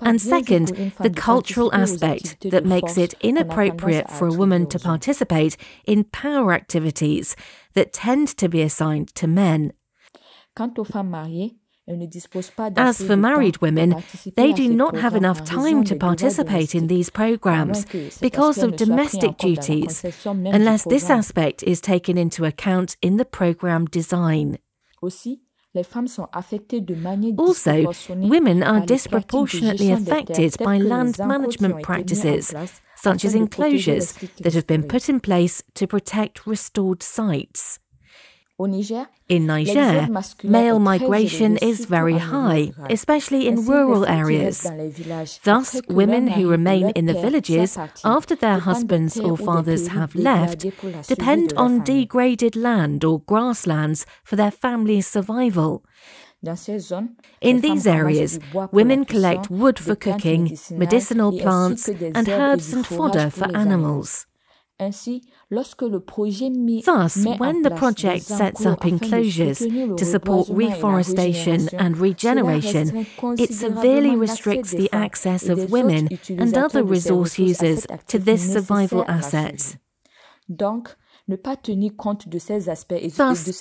And 0.00 0.20
second, 0.20 0.92
the 1.00 1.10
cultural 1.10 1.72
aspect 1.74 2.50
that 2.50 2.66
makes 2.66 2.98
it 2.98 3.14
inappropriate 3.20 4.10
for 4.10 4.26
a 4.26 4.32
woman 4.32 4.66
to 4.68 4.78
participate 4.78 5.56
in 5.86 6.04
power 6.04 6.52
activities 6.52 7.36
that 7.74 7.92
tend 7.92 8.28
to 8.28 8.48
be 8.48 8.60
assigned 8.60 9.14
to 9.14 9.26
men. 9.26 9.72
As 12.76 13.02
for 13.02 13.16
married 13.16 13.58
women, 13.58 14.04
they 14.36 14.52
do 14.52 14.68
not 14.68 14.96
have 14.96 15.16
enough 15.16 15.44
time 15.44 15.82
to 15.84 15.96
participate 15.96 16.74
in 16.74 16.86
these 16.86 17.10
programs 17.10 17.84
because 18.20 18.58
of 18.58 18.76
domestic 18.76 19.36
duties, 19.38 20.04
unless 20.24 20.84
this 20.84 21.10
aspect 21.10 21.62
is 21.64 21.80
taken 21.80 22.16
into 22.16 22.44
account 22.44 22.96
in 23.02 23.16
the 23.16 23.24
program 23.24 23.86
design. 23.86 24.58
Also, 27.38 27.92
women 28.10 28.62
are 28.62 28.86
disproportionately 28.86 29.90
affected 29.90 30.56
by 30.58 30.76
land 30.76 31.18
management 31.18 31.82
practices, 31.82 32.54
such 32.94 33.24
as 33.24 33.34
enclosures 33.34 34.12
that 34.40 34.54
have 34.54 34.66
been 34.66 34.84
put 34.84 35.08
in 35.08 35.18
place 35.18 35.64
to 35.74 35.86
protect 35.88 36.46
restored 36.46 37.02
sites. 37.02 37.80
In 39.28 39.46
Niger, 39.46 40.08
male 40.44 40.78
migration 40.78 41.56
is 41.58 41.86
very 41.86 42.18
high, 42.18 42.72
especially 42.90 43.48
in 43.48 43.64
rural 43.66 44.06
areas. 44.06 44.66
Thus, 45.44 45.80
women 45.88 46.28
who 46.28 46.50
remain 46.50 46.90
in 46.90 47.06
the 47.06 47.14
villages 47.14 47.78
after 48.04 48.34
their 48.36 48.58
husbands 48.58 49.18
or 49.18 49.36
fathers 49.36 49.88
have 49.88 50.14
left 50.14 50.66
depend 51.08 51.52
on 51.56 51.82
degraded 51.84 52.54
land 52.56 53.04
or 53.04 53.20
grasslands 53.20 54.06
for 54.24 54.36
their 54.36 54.50
family's 54.50 55.06
survival. 55.06 55.84
In 57.40 57.60
these 57.60 57.86
areas, 57.86 58.38
women 58.72 59.04
collect 59.04 59.48
wood 59.50 59.78
for 59.78 59.94
cooking, 59.94 60.58
medicinal 60.72 61.30
plants, 61.38 61.88
and 61.88 62.28
herbs 62.28 62.72
and 62.72 62.86
fodder 62.86 63.30
for 63.30 63.56
animals. 63.56 64.26
Thus, 65.52 67.26
when 67.42 67.60
the 67.60 67.74
project 67.76 68.24
sets 68.24 68.64
up 68.64 68.86
enclosures 68.86 69.58
to 69.58 70.04
support 70.04 70.48
reforestation 70.48 71.68
and 71.74 71.98
regeneration, 71.98 73.06
it 73.38 73.52
severely 73.52 74.16
restricts 74.16 74.70
the 74.70 74.88
access 74.94 75.50
of 75.50 75.70
women 75.70 76.08
and 76.30 76.56
other 76.56 76.82
resource 76.82 77.38
users 77.38 77.86
to 78.06 78.18
this 78.18 78.50
survival 78.50 79.04
asset. 79.06 79.76
Thus, 81.28 81.38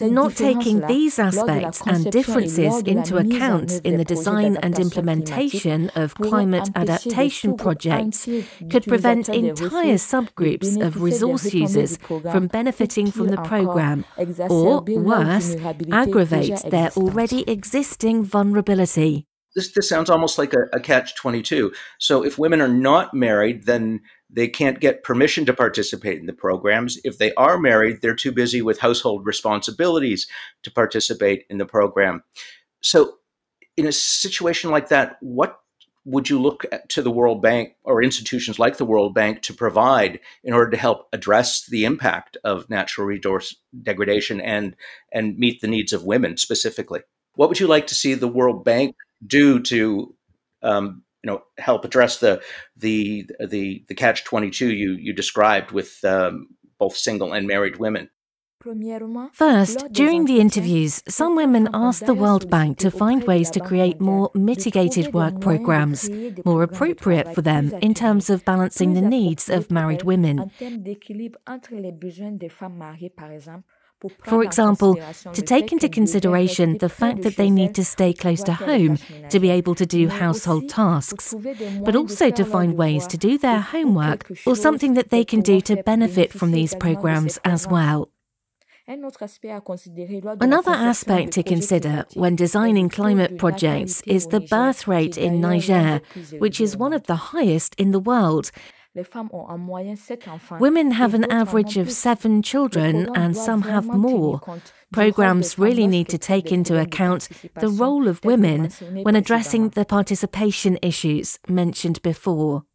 not 0.02 0.36
taking 0.36 0.82
these 0.88 1.20
aspects 1.20 1.82
and 1.86 2.12
differences 2.12 2.82
into 2.82 3.18
account 3.18 3.82
in 3.84 3.98
the 3.98 4.06
design 4.06 4.58
and 4.58 4.80
implementation 4.80 5.92
of 5.96 6.16
climate 6.16 6.70
adaptation 6.76 7.56
projects 7.56 8.28
could 8.72 8.86
prevent 8.86 9.30
entire 9.30 9.96
subgroups 9.96 10.84
of 10.84 11.02
resource 11.02 11.54
users 11.54 11.98
from 11.98 12.48
benefiting 12.48 13.12
from 13.12 13.28
the 13.28 13.38
program, 13.38 14.06
or 14.50 14.82
worse, 14.82 15.56
aggravate 15.92 16.64
their 16.70 16.90
already 16.98 17.44
existing 17.48 18.24
vulnerability. 18.24 19.28
This 19.56 19.74
this 19.74 19.90
sounds 19.90 20.10
almost 20.10 20.38
like 20.38 20.54
a, 20.54 20.68
a 20.72 20.80
catch 20.80 21.14
22 21.16 21.74
so 22.00 22.24
if 22.24 22.40
women 22.40 22.62
are 22.62 22.70
not 22.70 23.14
married 23.14 23.66
then 23.66 24.00
they 24.34 24.48
can't 24.48 24.80
get 24.80 25.04
permission 25.04 25.46
to 25.46 25.54
participate 25.54 26.20
in 26.20 26.26
the 26.26 26.34
programs 26.34 27.00
if 27.04 27.18
they 27.18 27.34
are 27.36 27.58
married 27.58 28.02
they're 28.02 28.16
too 28.16 28.32
busy 28.32 28.62
with 28.62 28.80
household 28.80 29.26
responsibilities 29.26 30.28
to 30.64 30.72
participate 30.72 31.46
in 31.50 31.58
the 31.58 31.66
program 31.66 32.24
so 32.82 33.18
in 33.78 33.86
a 33.86 33.92
situation 33.92 34.72
like 34.72 34.90
that 34.90 35.18
what 35.22 35.62
would 36.06 36.30
you 36.30 36.42
look 36.42 36.66
to 36.90 37.02
the 37.02 37.12
World 37.12 37.42
Bank 37.42 37.76
or 37.84 38.02
institutions 38.02 38.58
like 38.58 38.78
the 38.78 38.86
World 38.86 39.14
Bank 39.14 39.42
to 39.44 39.54
provide 39.54 40.20
in 40.44 40.54
order 40.54 40.72
to 40.72 40.78
help 40.78 41.08
address 41.14 41.66
the 41.68 41.86
impact 41.86 42.38
of 42.44 42.70
natural 42.70 43.06
resource 43.06 43.56
degradation 43.84 44.42
and 44.42 44.76
and 45.12 45.38
meet 45.38 45.62
the 45.62 45.68
needs 45.68 45.94
of 45.94 46.04
women 46.04 46.38
specifically? 46.38 47.02
What 47.36 47.50
would 47.50 47.60
you 47.60 47.68
like 47.68 47.88
to 47.88 47.96
see 47.96 48.14
the 48.14 48.28
World 48.28 48.66
Bank 48.66 48.96
do 49.26 49.60
to 49.62 50.16
um, 50.64 51.04
you 51.24 51.32
know 51.32 51.44
help 51.58 51.86
address 51.86 52.20
the 52.20 52.42
the 52.78 53.30
the 53.40 53.84
the 53.88 53.96
catch 53.96 54.24
22 54.24 54.74
you 54.74 54.94
you 54.94 55.14
described 55.14 55.72
with 55.72 56.04
um, 56.04 56.48
both 56.80 56.96
single 56.98 57.34
and 57.34 57.48
married 57.48 57.78
women. 57.78 58.10
First, 59.34 59.92
during 59.92 60.26
the 60.26 60.40
interviews, 60.40 61.02
some 61.08 61.36
women 61.36 61.68
asked 61.74 62.06
the 62.06 62.14
World 62.14 62.48
Bank 62.48 62.78
to 62.78 62.92
find 62.92 63.24
ways 63.24 63.50
to 63.52 63.60
create 63.60 64.00
more 64.00 64.30
mitigated 64.36 65.16
work 65.16 65.42
programs, 65.42 66.08
more 66.46 66.62
appropriate 66.62 67.34
for 67.34 67.42
them 67.42 67.74
in 67.82 67.96
terms 67.96 68.30
of 68.30 68.46
balancing 68.46 68.94
the 68.94 69.02
needs 69.02 69.50
of 69.50 69.72
married 69.72 70.04
women. 70.04 70.52
For 74.24 74.44
example, 74.44 74.96
to 75.34 75.42
take 75.42 75.72
into 75.72 75.90
consideration 75.90 76.78
the 76.78 76.90
fact 76.90 77.22
that 77.24 77.36
they 77.36 77.50
need 77.50 77.76
to 77.76 77.86
stay 77.86 78.14
close 78.14 78.44
to 78.44 78.54
home 78.54 78.98
to 79.30 79.40
be 79.40 79.50
able 79.50 79.76
to 79.76 79.86
do 79.86 80.08
household 80.08 80.70
tasks, 80.70 81.36
but 81.84 81.96
also 81.96 82.30
to 82.32 82.46
find 82.46 82.78
ways 82.78 83.08
to 83.08 83.18
do 83.18 83.38
their 83.38 83.60
homework 83.60 84.32
or 84.46 84.56
something 84.56 84.94
that 84.96 85.10
they 85.10 85.24
can 85.24 85.42
do 85.42 85.62
to 85.62 85.84
benefit 85.84 86.32
from 86.32 86.52
these 86.52 86.76
programs 86.76 87.40
as 87.46 87.68
well. 87.68 88.10
Another 88.88 90.72
aspect 90.72 91.32
to 91.34 91.44
consider 91.44 92.06
when 92.14 92.36
designing 92.36 92.90
climate 92.90 93.38
projects 93.38 94.02
is 94.02 94.28
the 94.28 94.42
birth 94.42 94.88
rate 94.88 95.18
in 95.18 95.40
Niger, 95.40 96.02
which 96.40 96.60
is 96.60 96.76
one 96.76 96.92
of 96.92 97.04
the 97.04 97.16
highest 97.16 97.76
in 97.76 97.92
the 97.92 98.00
world 98.00 98.52
Women 100.60 100.92
have 100.92 101.14
an 101.14 101.32
average 101.32 101.78
of 101.78 101.92
seven 101.92 102.42
children 102.42 103.10
and 103.16 103.38
some 103.38 103.62
have 103.62 103.86
more. 103.86 104.42
Programs 104.92 105.58
really 105.58 105.88
need 105.88 106.10
to 106.10 106.18
take 106.18 106.52
into 106.52 106.78
account 106.78 107.30
the 107.56 107.70
role 107.70 108.10
of 108.10 108.24
women 108.26 108.70
when 109.04 109.16
addressing 109.16 109.70
the 109.70 109.86
participation 109.86 110.78
issues 110.82 111.40
mentioned 111.48 112.02
before. 112.02 112.66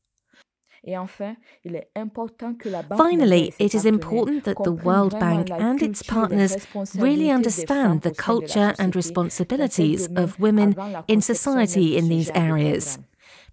Finally, 2.97 3.55
it 3.59 3.75
is 3.75 3.85
important 3.85 4.45
that 4.45 4.63
the 4.63 4.73
World 4.73 5.19
Bank 5.19 5.51
and 5.51 5.83
its 5.83 6.03
partners 6.03 6.57
really 6.95 7.29
understand 7.29 8.03
the 8.03 8.15
culture 8.15 8.73
and 8.79 8.97
responsibilities 8.97 10.07
of 10.17 10.39
women 10.39 10.77
in 11.09 11.21
society 11.21 11.97
in 11.99 12.09
these 12.09 12.31
areas 12.35 12.99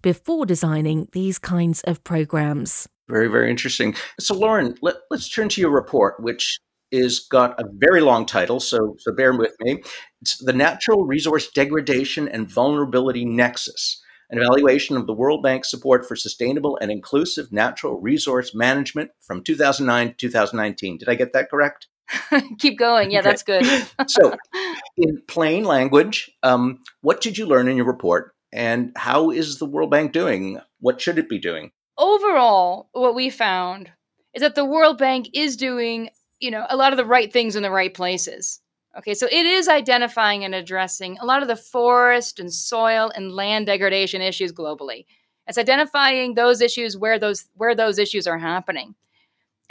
before 0.04 0.44
designing 0.44 1.08
these 1.12 1.38
kinds 1.38 1.80
of 1.84 2.04
programs. 2.04 2.86
Very, 3.08 3.26
very 3.26 3.50
interesting. 3.50 3.94
So, 4.20 4.34
Lauren, 4.34 4.76
let, 4.82 4.96
us 5.10 5.30
turn 5.30 5.48
to 5.48 5.60
your 5.62 5.70
report, 5.70 6.20
which 6.20 6.58
is 6.92 7.26
got 7.30 7.58
a 7.58 7.64
very 7.78 8.02
long 8.02 8.26
title, 8.26 8.60
so 8.60 8.96
so 8.98 9.12
bear 9.12 9.32
with 9.32 9.54
me. 9.60 9.82
It's 10.20 10.36
the 10.38 10.52
Natural 10.52 11.06
Resource 11.06 11.50
Degradation 11.50 12.28
and 12.28 12.46
Vulnerability 12.46 13.24
Nexus, 13.24 14.02
an 14.28 14.38
evaluation 14.38 14.96
of 14.98 15.06
the 15.06 15.14
World 15.14 15.42
Bank 15.42 15.64
support 15.64 16.06
for 16.06 16.16
sustainable 16.16 16.78
and 16.82 16.90
inclusive 16.90 17.50
natural 17.50 17.98
resource 17.98 18.54
management 18.54 19.10
from 19.26 19.42
2009 19.42 20.08
to 20.08 20.14
2019. 20.14 20.98
Did 20.98 21.08
I 21.08 21.14
get 21.14 21.32
that 21.32 21.50
correct? 21.50 21.88
Keep 22.58 22.78
going. 22.78 23.10
Yeah, 23.10 23.20
okay. 23.20 23.28
that's 23.30 23.42
good. 23.42 23.64
so, 24.06 24.36
in 24.98 25.22
plain 25.26 25.64
language, 25.64 26.30
um, 26.42 26.80
what 27.00 27.22
did 27.22 27.38
you 27.38 27.46
learn 27.46 27.68
in 27.68 27.78
your 27.78 27.86
report? 27.86 28.33
And 28.54 28.92
how 28.94 29.30
is 29.30 29.58
the 29.58 29.66
World 29.66 29.90
Bank 29.90 30.12
doing? 30.12 30.60
What 30.78 31.00
should 31.00 31.18
it 31.18 31.28
be 31.28 31.40
doing? 31.40 31.72
Overall, 31.98 32.88
what 32.92 33.16
we 33.16 33.28
found 33.28 33.90
is 34.32 34.42
that 34.42 34.54
the 34.54 34.64
World 34.64 34.96
Bank 34.96 35.28
is 35.34 35.56
doing, 35.56 36.08
you 36.38 36.52
know, 36.52 36.64
a 36.70 36.76
lot 36.76 36.92
of 36.92 36.96
the 36.96 37.04
right 37.04 37.32
things 37.32 37.56
in 37.56 37.64
the 37.64 37.70
right 37.72 37.92
places. 37.92 38.60
Okay, 38.96 39.14
so 39.14 39.26
it 39.26 39.44
is 39.44 39.66
identifying 39.66 40.44
and 40.44 40.54
addressing 40.54 41.18
a 41.18 41.26
lot 41.26 41.42
of 41.42 41.48
the 41.48 41.56
forest 41.56 42.38
and 42.38 42.52
soil 42.52 43.10
and 43.16 43.32
land 43.32 43.66
degradation 43.66 44.22
issues 44.22 44.52
globally. 44.52 45.04
It's 45.48 45.58
identifying 45.58 46.34
those 46.34 46.60
issues 46.60 46.96
where 46.96 47.18
those 47.18 47.48
where 47.54 47.74
those 47.74 47.98
issues 47.98 48.28
are 48.28 48.38
happening. 48.38 48.94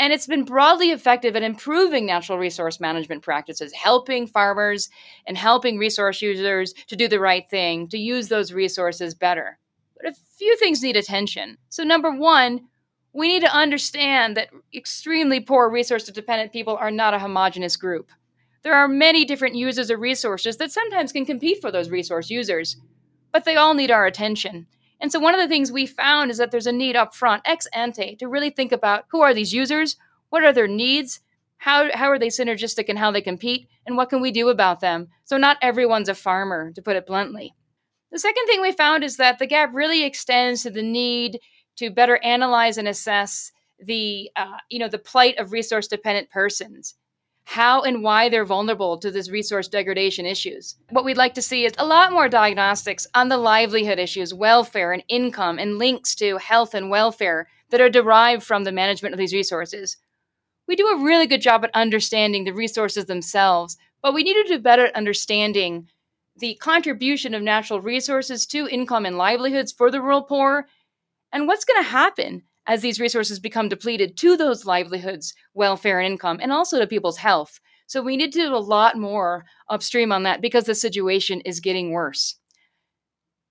And 0.04 0.12
it's 0.12 0.28
been 0.28 0.44
broadly 0.44 0.92
effective 0.92 1.34
at 1.38 1.44
improving 1.44 2.06
natural 2.06 2.38
resource 2.38 2.82
management 2.82 3.24
practices, 3.24 3.72
helping 3.72 4.28
farmers 4.28 4.90
and 5.26 5.38
helping 5.38 5.78
resource 5.78 6.22
users 6.22 6.74
to 6.88 6.98
do 6.98 7.08
the 7.08 7.22
right 7.22 7.50
thing, 7.50 7.88
to 7.88 7.98
use 7.98 8.28
those 8.28 8.52
resources 8.52 9.16
better. 9.16 9.58
But 9.96 10.12
a 10.12 10.16
few 10.38 10.58
things 10.58 10.84
need 10.84 10.98
attention. 10.98 11.58
So, 11.70 11.86
number 11.86 12.12
one, 12.12 12.66
we 13.14 13.30
need 13.30 13.44
to 13.44 13.56
understand 13.56 14.36
that 14.36 14.50
extremely 14.76 15.40
poor 15.40 15.70
resource 15.70 16.04
dependent 16.04 16.52
people 16.52 16.76
are 16.76 16.92
not 16.92 17.14
a 17.14 17.20
homogenous 17.20 17.78
group. 17.78 18.10
There 18.62 18.76
are 18.76 18.90
many 18.90 19.24
different 19.24 19.56
users 19.56 19.90
of 19.90 20.02
resources 20.02 20.58
that 20.58 20.74
sometimes 20.74 21.14
can 21.14 21.26
compete 21.26 21.62
for 21.62 21.72
those 21.72 21.90
resource 21.90 22.30
users, 22.30 22.76
but 23.32 23.46
they 23.46 23.56
all 23.56 23.74
need 23.74 23.90
our 23.90 24.06
attention. 24.06 24.68
And 25.04 25.12
so 25.12 25.20
one 25.20 25.36
of 25.36 25.42
the 25.42 25.50
things 25.50 25.70
we 25.70 25.86
found 25.86 26.32
is 26.32 26.38
that 26.38 26.50
there's 26.50 26.66
a 26.66 26.72
need 26.72 26.96
up 26.96 27.14
front, 27.14 27.42
ex 27.44 27.68
ante, 27.74 28.16
to 28.16 28.28
really 28.30 28.50
think 28.50 28.72
about 28.72 29.04
who 29.12 29.22
are 29.22 29.34
these 29.34 29.54
users, 29.54 29.98
what 30.30 30.44
are 30.44 30.54
their 30.54 30.66
needs, 30.66 31.20
how, 31.58 31.90
how 31.94 32.08
are 32.08 32.18
they 32.18 32.30
synergistic 32.30 32.86
and 32.88 32.98
how 32.98 33.12
they 33.12 33.22
compete, 33.22 33.68
and 33.86 33.98
what 33.98 34.10
can 34.10 34.22
we 34.22 34.32
do 34.32 34.48
about 34.48 34.80
them? 34.80 35.10
So 35.26 35.36
not 35.36 35.58
everyone's 35.62 36.08
a 36.08 36.16
farmer, 36.16 36.72
to 36.72 36.82
put 36.82 36.96
it 36.96 37.06
bluntly. 37.06 37.54
The 38.14 38.20
second 38.20 38.46
thing 38.46 38.62
we 38.62 38.72
found 38.72 39.04
is 39.04 39.18
that 39.18 39.40
the 39.40 39.46
gap 39.46 39.72
really 39.74 40.06
extends 40.06 40.64
to 40.64 40.70
the 40.70 40.82
need 40.82 41.42
to 41.76 41.90
better 41.90 42.18
analyze 42.24 42.78
and 42.78 42.88
assess 42.88 43.52
the 43.80 44.30
uh, 44.38 44.58
you 44.70 44.80
know 44.80 44.88
the 44.88 45.00
plight 45.00 45.38
of 45.38 45.52
resource 45.52 45.88
dependent 45.88 46.30
persons 46.30 46.96
how 47.46 47.82
and 47.82 48.02
why 48.02 48.30
they're 48.30 48.46
vulnerable 48.46 48.98
to 48.98 49.12
this 49.12 49.30
resource 49.30 49.68
degradation 49.68 50.26
issues. 50.26 50.76
What 50.90 51.06
we'd 51.06 51.18
like 51.18 51.34
to 51.36 51.42
see 51.42 51.66
is 51.66 51.74
a 51.78 51.86
lot 51.86 52.12
more 52.12 52.30
diagnostics 52.30 53.06
on 53.14 53.30
the 53.30 53.38
livelihood 53.38 54.00
issues, 54.00 54.34
welfare 54.34 54.94
and 54.94 55.04
income, 55.10 55.60
and 55.60 55.78
links 55.78 56.16
to 56.16 56.38
health 56.38 56.74
and 56.74 56.90
welfare 56.90 57.48
that 57.70 57.82
are 57.82 57.90
derived 57.90 58.44
from 58.44 58.64
the 58.64 58.72
management 58.72 59.14
of 59.14 59.20
these 59.20 59.34
resources. 59.34 59.98
We 60.68 60.76
do 60.76 60.88
a 60.88 61.04
really 61.04 61.28
good 61.28 61.42
job 61.42 61.64
at 61.64 61.72
understanding 61.74 62.46
the 62.46 62.54
resources 62.54 63.06
themselves, 63.06 63.78
but 64.02 64.14
we 64.14 64.24
need 64.24 64.36
to 64.36 64.44
do 64.48 64.60
better 64.60 64.86
at 64.86 64.96
understanding 64.96 65.88
the 66.38 66.56
contribution 66.56 67.34
of 67.34 67.42
natural 67.42 67.82
resources 67.82 68.46
to 68.48 68.68
income 68.68 69.06
and 69.06 69.18
livelihoods 69.18 69.72
for 69.72 69.92
the 69.92 70.02
rural 70.02 70.24
poor 70.24 70.68
and 71.32 71.48
what's 71.48 71.66
going 71.66 71.84
to 71.84 71.90
happen 71.90 72.44
as 72.68 72.82
these 72.82 73.00
resources 73.00 73.40
become 73.40 73.70
depleted 73.70 74.18
to 74.18 74.38
those 74.38 74.66
livelihoods, 74.66 75.34
welfare, 75.54 76.00
and 76.00 76.14
income, 76.14 76.40
and 76.42 76.52
also 76.52 76.80
to 76.80 76.88
people's 76.88 77.18
health. 77.18 77.60
So 77.88 78.02
we 78.02 78.18
need 78.18 78.32
to 78.34 78.40
do 78.40 78.56
a 78.56 78.58
lot 78.58 78.98
more 78.98 79.46
upstream 79.70 80.12
on 80.12 80.24
that 80.24 80.42
because 80.42 80.66
the 80.66 80.76
situation 80.76 81.42
is 81.42 81.60
getting 81.60 81.92
worse. 81.92 82.38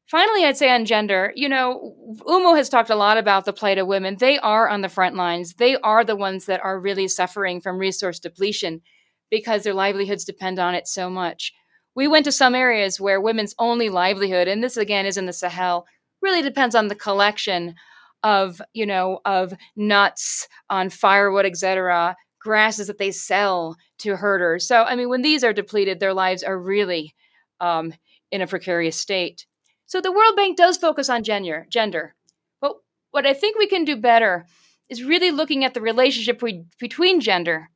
Finally, 0.06 0.44
I'd 0.44 0.56
say 0.56 0.70
on 0.70 0.84
gender, 0.84 1.32
you 1.36 1.48
know, 1.48 1.94
Umu 2.26 2.54
has 2.54 2.68
talked 2.68 2.90
a 2.90 2.96
lot 2.96 3.16
about 3.16 3.44
the 3.44 3.52
plight 3.52 3.78
of 3.78 3.86
women. 3.86 4.16
They 4.18 4.38
are 4.40 4.68
on 4.68 4.82
the 4.82 4.88
front 4.88 5.16
lines. 5.16 5.54
They 5.54 5.76
are 5.76 6.04
the 6.04 6.16
ones 6.16 6.44
that 6.46 6.62
are 6.62 6.78
really 6.78 7.08
suffering 7.08 7.60
from 7.60 7.78
resource 7.78 8.18
depletion 8.18 8.82
because 9.30 9.62
their 9.62 9.72
livelihoods 9.72 10.24
depend 10.24 10.58
on 10.58 10.74
it 10.74 10.86
so 10.86 11.08
much. 11.08 11.52
We 11.94 12.08
went 12.08 12.24
to 12.26 12.32
some 12.32 12.54
areas 12.54 13.00
where 13.00 13.20
women's 13.20 13.54
only 13.58 13.88
livelihood, 13.88 14.48
and 14.48 14.62
this 14.62 14.76
again 14.76 15.06
is 15.06 15.16
in 15.16 15.26
the 15.26 15.32
Sahel, 15.32 15.86
really 16.20 16.42
depends 16.42 16.74
on 16.74 16.88
the 16.88 16.94
collection 16.94 17.74
of 18.22 18.60
you 18.72 18.86
know 18.86 19.20
of 19.24 19.52
nuts 19.76 20.48
on 20.70 20.90
firewood 20.90 21.46
etc 21.46 22.16
grasses 22.40 22.86
that 22.86 22.98
they 22.98 23.10
sell 23.10 23.76
to 23.98 24.16
herders 24.16 24.66
so 24.66 24.82
i 24.84 24.94
mean 24.94 25.08
when 25.08 25.22
these 25.22 25.44
are 25.44 25.52
depleted 25.52 26.00
their 26.00 26.14
lives 26.14 26.42
are 26.42 26.58
really 26.58 27.14
um, 27.60 27.92
in 28.30 28.40
a 28.40 28.46
precarious 28.46 28.96
state 28.96 29.46
so 29.86 30.00
the 30.00 30.12
world 30.12 30.36
bank 30.36 30.56
does 30.56 30.76
focus 30.76 31.08
on 31.08 31.22
gender 31.22 31.66
gender 31.68 32.14
but 32.60 32.74
what 33.10 33.26
i 33.26 33.32
think 33.32 33.58
we 33.58 33.66
can 33.66 33.84
do 33.84 33.96
better 33.96 34.46
is 34.88 35.02
really 35.02 35.30
looking 35.30 35.64
at 35.64 35.74
the 35.74 35.80
relationship 35.80 36.42
we, 36.42 36.64
between 36.78 37.20
gender 37.20 37.70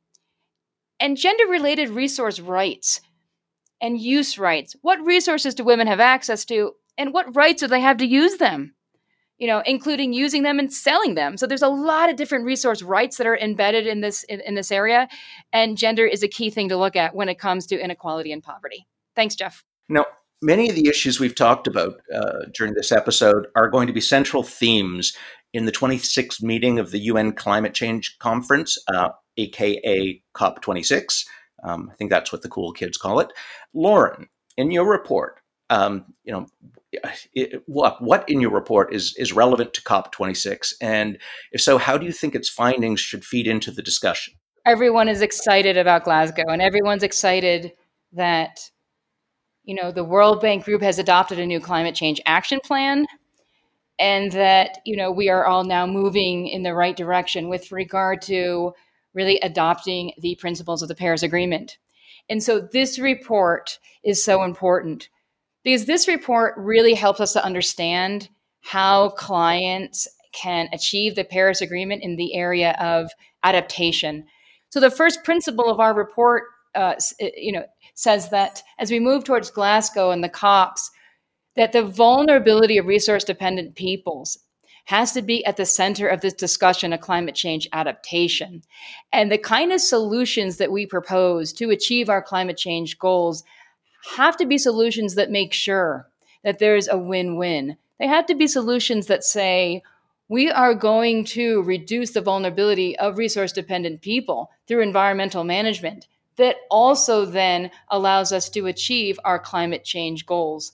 and 0.99 1.17
gender 1.17 1.45
related 1.47 1.89
resource 1.89 2.39
rights 2.39 3.01
and 3.81 3.99
use 3.99 4.37
rights. 4.37 4.75
What 4.81 5.05
resources 5.05 5.55
do 5.55 5.63
women 5.63 5.87
have 5.87 5.99
access 5.99 6.45
to, 6.45 6.73
and 6.97 7.13
what 7.13 7.35
rights 7.35 7.61
do 7.61 7.67
they 7.67 7.81
have 7.81 7.97
to 7.97 8.05
use 8.05 8.37
them? 8.37 8.73
You 9.37 9.47
know, 9.47 9.61
including 9.65 10.13
using 10.13 10.43
them 10.43 10.57
and 10.57 10.73
selling 10.73 11.13
them. 11.13 11.37
So 11.37 11.45
there's 11.45 11.61
a 11.61 11.67
lot 11.67 12.09
of 12.09 12.15
different 12.15 12.45
resource 12.45 12.81
rights 12.81 13.17
that 13.17 13.27
are 13.27 13.37
embedded 13.37 13.85
in 13.85 14.01
this 14.01 14.23
in, 14.23 14.39
in 14.41 14.55
this 14.55 14.71
area, 14.71 15.07
and 15.53 15.77
gender 15.77 16.05
is 16.05 16.23
a 16.23 16.27
key 16.27 16.49
thing 16.49 16.69
to 16.69 16.77
look 16.77 16.95
at 16.95 17.15
when 17.15 17.29
it 17.29 17.37
comes 17.39 17.67
to 17.67 17.79
inequality 17.79 18.31
and 18.31 18.41
poverty. 18.41 18.87
Thanks, 19.15 19.35
Jeff. 19.35 19.63
Now, 19.89 20.05
many 20.41 20.69
of 20.69 20.75
the 20.75 20.87
issues 20.87 21.19
we've 21.19 21.35
talked 21.35 21.67
about 21.67 22.01
uh, 22.13 22.45
during 22.53 22.73
this 22.73 22.91
episode 22.91 23.47
are 23.55 23.69
going 23.69 23.87
to 23.87 23.93
be 23.93 24.01
central 24.01 24.43
themes 24.43 25.15
in 25.53 25.65
the 25.65 25.71
26th 25.71 26.41
meeting 26.41 26.79
of 26.79 26.91
the 26.91 26.99
UN 26.99 27.33
Climate 27.33 27.73
Change 27.73 28.17
Conference, 28.19 28.77
uh, 28.87 29.09
aka 29.37 30.21
COP26. 30.35 31.25
Um, 31.63 31.89
I 31.91 31.95
think 31.95 32.11
that's 32.11 32.31
what 32.31 32.41
the 32.41 32.49
cool 32.49 32.71
kids 32.71 32.97
call 32.97 33.19
it. 33.19 33.31
Lauren, 33.73 34.27
in 34.57 34.71
your 34.71 34.89
report, 34.89 35.39
um, 35.69 36.05
you 36.23 36.31
know, 36.31 36.45
what 37.65 38.01
what 38.01 38.27
in 38.29 38.39
your 38.39 38.51
report 38.51 38.93
is 38.93 39.15
is 39.17 39.33
relevant 39.33 39.73
to 39.73 39.81
COP26, 39.81 40.73
and 40.81 41.17
if 41.51 41.61
so, 41.61 41.77
how 41.77 41.97
do 41.97 42.05
you 42.05 42.11
think 42.11 42.35
its 42.35 42.49
findings 42.49 42.99
should 42.99 43.25
feed 43.25 43.47
into 43.47 43.71
the 43.71 43.81
discussion? 43.81 44.33
Everyone 44.65 45.07
is 45.07 45.21
excited 45.21 45.77
about 45.77 46.05
Glasgow, 46.05 46.45
and 46.47 46.61
everyone's 46.61 47.03
excited 47.03 47.73
that 48.13 48.59
you 49.63 49.75
know 49.75 49.91
the 49.91 50.03
World 50.03 50.41
Bank 50.41 50.63
Group 50.63 50.81
has 50.81 50.99
adopted 50.99 51.39
a 51.39 51.45
new 51.45 51.59
climate 51.59 51.95
change 51.95 52.21
action 52.25 52.59
plan 52.63 53.05
and 53.99 54.31
that 54.31 54.79
you 54.85 54.95
know 54.95 55.11
we 55.11 55.29
are 55.29 55.45
all 55.45 55.65
now 55.65 55.85
moving 55.85 56.47
in 56.47 56.63
the 56.63 56.73
right 56.73 56.95
direction 56.95 57.49
with 57.49 57.71
regard 57.71 58.21
to 58.23 58.73
really 59.13 59.39
adopting 59.41 60.13
the 60.19 60.35
principles 60.35 60.81
of 60.81 60.87
the 60.87 60.95
Paris 60.95 61.23
Agreement. 61.23 61.77
And 62.29 62.43
so 62.43 62.59
this 62.59 62.99
report 62.99 63.79
is 64.03 64.23
so 64.23 64.43
important 64.43 65.09
because 65.67 65.83
this 65.83 66.07
report 66.07 66.53
really 66.55 66.93
helps 66.93 67.19
us 67.19 67.33
to 67.33 67.43
understand 67.43 68.29
how 68.61 69.09
clients 69.09 70.07
can 70.31 70.69
achieve 70.71 71.13
the 71.13 71.25
Paris 71.25 71.59
Agreement 71.59 72.01
in 72.01 72.15
the 72.15 72.35
area 72.35 72.71
of 72.79 73.11
adaptation. 73.43 74.23
So 74.69 74.79
the 74.79 74.89
first 74.89 75.25
principle 75.25 75.69
of 75.69 75.81
our 75.81 75.93
report, 75.93 76.43
uh, 76.73 76.95
you 77.19 77.51
know, 77.51 77.65
says 77.95 78.29
that 78.29 78.63
as 78.79 78.91
we 78.91 79.01
move 79.01 79.25
towards 79.25 79.51
Glasgow 79.51 80.11
and 80.11 80.23
the 80.23 80.29
COPs, 80.29 80.89
that 81.57 81.73
the 81.73 81.83
vulnerability 81.83 82.77
of 82.77 82.85
resource 82.85 83.25
dependent 83.25 83.75
peoples 83.75 84.39
has 84.85 85.11
to 85.11 85.21
be 85.21 85.43
at 85.43 85.57
the 85.57 85.65
center 85.65 86.07
of 86.07 86.21
this 86.21 86.33
discussion 86.33 86.93
of 86.93 87.01
climate 87.01 87.35
change 87.35 87.67
adaptation. 87.73 88.61
And 89.11 89.29
the 89.29 89.37
kind 89.37 89.73
of 89.73 89.81
solutions 89.81 90.55
that 90.59 90.71
we 90.71 90.85
propose 90.85 91.51
to 91.53 91.71
achieve 91.71 92.07
our 92.07 92.21
climate 92.21 92.55
change 92.55 92.97
goals 92.99 93.43
have 94.15 94.37
to 94.37 94.45
be 94.45 94.57
solutions 94.57 95.15
that 95.15 95.31
make 95.31 95.53
sure 95.53 96.07
that 96.43 96.59
there's 96.59 96.87
a 96.87 96.97
win 96.97 97.37
win. 97.37 97.77
They 97.99 98.07
have 98.07 98.25
to 98.27 98.35
be 98.35 98.47
solutions 98.47 99.07
that 99.07 99.23
say, 99.23 99.81
we 100.29 100.51
are 100.51 100.73
going 100.73 101.23
to 101.25 101.63
reduce 101.63 102.11
the 102.11 102.21
vulnerability 102.21 102.97
of 102.99 103.17
resource 103.17 103.51
dependent 103.51 104.01
people 104.01 104.51
through 104.67 104.81
environmental 104.81 105.43
management 105.43 106.07
that 106.35 106.57
also 106.69 107.25
then 107.25 107.71
allows 107.89 108.31
us 108.31 108.49
to 108.49 108.67
achieve 108.67 109.19
our 109.23 109.39
climate 109.39 109.83
change 109.83 110.25
goals. 110.25 110.73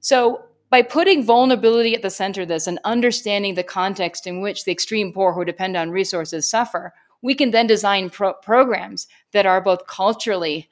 So, 0.00 0.44
by 0.70 0.82
putting 0.82 1.24
vulnerability 1.24 1.96
at 1.96 2.02
the 2.02 2.10
center 2.10 2.42
of 2.42 2.48
this 2.48 2.68
and 2.68 2.78
understanding 2.84 3.54
the 3.54 3.64
context 3.64 4.24
in 4.28 4.40
which 4.40 4.64
the 4.64 4.70
extreme 4.70 5.12
poor 5.12 5.32
who 5.32 5.44
depend 5.44 5.76
on 5.76 5.90
resources 5.90 6.48
suffer, 6.48 6.94
we 7.22 7.34
can 7.34 7.50
then 7.50 7.66
design 7.66 8.08
pro- 8.08 8.34
programs 8.34 9.08
that 9.32 9.46
are 9.46 9.60
both 9.60 9.88
culturally 9.88 10.68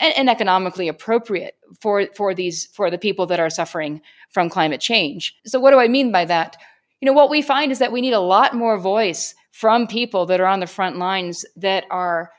and, 0.00 0.16
and, 0.16 0.30
economically 0.30 0.88
appropriate 0.88 1.54
for, 1.80 2.06
for 2.16 2.34
these 2.34 2.66
for 2.66 2.90
the 2.90 2.98
people 2.98 3.26
that 3.26 3.38
are 3.38 3.50
suffering 3.50 4.00
from 4.30 4.48
climate 4.48 4.80
change. 4.80 5.36
So 5.46 5.60
what 5.60 5.70
do 5.70 5.78
I 5.78 5.88
mean 5.88 6.10
by 6.10 6.24
that? 6.24 6.56
You 7.00 7.06
know, 7.06 7.12
what 7.12 7.30
we 7.30 7.42
find 7.42 7.70
is 7.70 7.78
that 7.78 7.92
we 7.92 8.00
need 8.00 8.12
a 8.12 8.20
lot 8.20 8.54
more 8.54 8.78
voice 8.78 9.34
from 9.52 9.86
people 9.86 10.26
that 10.26 10.40
are 10.40 10.46
on 10.46 10.60
the 10.60 10.66
front 10.66 10.98
lines 10.98 11.44
that 11.56 11.84
are 11.90 12.30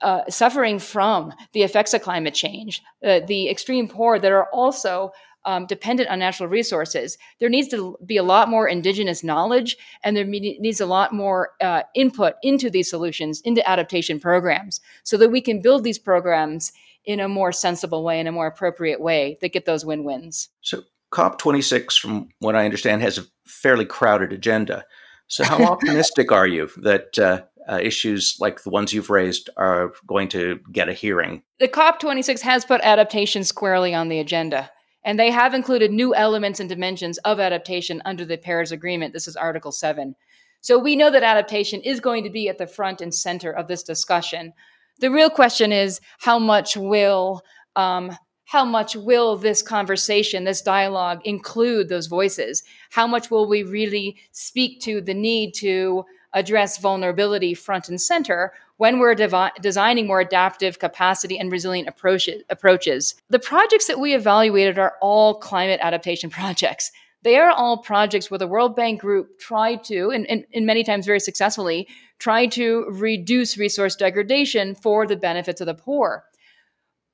uh, 0.00 0.22
suffering 0.28 0.78
from 0.78 1.32
the 1.52 1.62
effects 1.62 1.94
of 1.94 2.02
climate 2.02 2.34
change, 2.34 2.82
uh, 3.06 3.20
the 3.26 3.48
extreme 3.48 3.88
poor 3.88 4.18
that 4.18 4.32
are 4.32 4.48
also 4.52 5.12
um, 5.46 5.66
dependent 5.66 6.08
on 6.08 6.18
natural 6.18 6.48
resources, 6.48 7.18
there 7.38 7.48
needs 7.48 7.68
to 7.68 7.96
be 8.06 8.16
a 8.16 8.22
lot 8.22 8.48
more 8.48 8.68
indigenous 8.68 9.22
knowledge 9.22 9.76
and 10.02 10.16
there 10.16 10.24
needs 10.24 10.80
a 10.80 10.86
lot 10.86 11.12
more 11.12 11.50
uh, 11.60 11.82
input 11.94 12.34
into 12.42 12.70
these 12.70 12.88
solutions, 12.88 13.40
into 13.42 13.66
adaptation 13.68 14.18
programs, 14.18 14.80
so 15.02 15.16
that 15.16 15.30
we 15.30 15.40
can 15.40 15.60
build 15.60 15.84
these 15.84 15.98
programs 15.98 16.72
in 17.04 17.20
a 17.20 17.28
more 17.28 17.52
sensible 17.52 18.02
way, 18.02 18.20
in 18.20 18.26
a 18.26 18.32
more 18.32 18.46
appropriate 18.46 19.00
way 19.00 19.38
that 19.40 19.52
get 19.52 19.64
those 19.64 19.84
win 19.84 20.04
wins. 20.04 20.48
So, 20.60 20.82
COP26, 21.12 21.98
from 21.98 22.28
what 22.40 22.56
I 22.56 22.64
understand, 22.64 23.02
has 23.02 23.18
a 23.18 23.24
fairly 23.46 23.84
crowded 23.84 24.32
agenda. 24.32 24.84
So, 25.28 25.44
how 25.44 25.62
optimistic 25.72 26.32
are 26.32 26.46
you 26.46 26.70
that 26.78 27.18
uh, 27.18 27.42
uh, 27.68 27.78
issues 27.82 28.36
like 28.40 28.62
the 28.62 28.70
ones 28.70 28.92
you've 28.92 29.10
raised 29.10 29.50
are 29.56 29.92
going 30.06 30.28
to 30.30 30.60
get 30.72 30.88
a 30.88 30.92
hearing? 30.92 31.42
The 31.60 31.68
COP26 31.68 32.40
has 32.40 32.64
put 32.64 32.80
adaptation 32.82 33.44
squarely 33.44 33.94
on 33.94 34.08
the 34.08 34.18
agenda. 34.18 34.70
And 35.04 35.18
they 35.18 35.30
have 35.30 35.52
included 35.52 35.92
new 35.92 36.14
elements 36.14 36.60
and 36.60 36.68
dimensions 36.68 37.18
of 37.18 37.38
adaptation 37.38 38.00
under 38.06 38.24
the 38.24 38.38
Paris 38.38 38.70
Agreement. 38.70 39.12
This 39.12 39.28
is 39.28 39.36
Article 39.36 39.70
7. 39.70 40.16
So 40.62 40.78
we 40.78 40.96
know 40.96 41.10
that 41.10 41.22
adaptation 41.22 41.82
is 41.82 42.00
going 42.00 42.24
to 42.24 42.30
be 42.30 42.48
at 42.48 42.56
the 42.56 42.66
front 42.66 43.02
and 43.02 43.14
center 43.14 43.52
of 43.52 43.68
this 43.68 43.82
discussion. 43.82 44.54
The 44.98 45.10
real 45.10 45.30
question 45.30 45.72
is 45.72 46.00
how 46.18 46.38
much 46.38 46.76
will 46.76 47.42
um, 47.76 48.16
how 48.46 48.64
much 48.64 48.94
will 48.94 49.36
this 49.36 49.62
conversation, 49.62 50.44
this 50.44 50.62
dialogue 50.62 51.20
include 51.24 51.88
those 51.88 52.06
voices? 52.06 52.62
How 52.90 53.06
much 53.06 53.30
will 53.30 53.48
we 53.48 53.64
really 53.64 54.16
speak 54.30 54.80
to 54.82 55.00
the 55.00 55.14
need 55.14 55.54
to 55.54 56.04
address 56.34 56.78
vulnerability 56.78 57.54
front 57.54 57.88
and 57.88 58.00
center 58.00 58.52
when 58.76 58.98
we're 58.98 59.14
devi- 59.14 59.52
designing 59.60 60.06
more 60.06 60.20
adaptive 60.20 60.78
capacity 60.78 61.38
and 61.38 61.50
resilient 61.50 61.88
approaches, 61.88 62.42
approaches. 62.50 63.14
The 63.30 63.38
projects 63.38 63.86
that 63.86 64.00
we 64.00 64.14
evaluated 64.14 64.78
are 64.78 64.94
all 65.00 65.34
climate 65.34 65.80
adaptation 65.82 66.28
projects. 66.40 66.90
They 67.22 67.38
are 67.38 67.50
all 67.50 67.78
projects 67.78 68.30
where 68.30 68.38
the 68.38 68.48
World 68.48 68.76
Bank 68.76 69.00
Group 69.00 69.38
tried 69.38 69.82
to, 69.84 70.10
and, 70.10 70.26
and, 70.26 70.44
and 70.52 70.66
many 70.66 70.84
times 70.84 71.06
very 71.06 71.20
successfully, 71.20 71.88
try 72.18 72.46
to 72.46 72.86
reduce 72.90 73.58
resource 73.58 73.96
degradation 73.96 74.74
for 74.74 75.06
the 75.06 75.16
benefits 75.16 75.60
of 75.60 75.66
the 75.66 75.74
poor. 75.74 76.24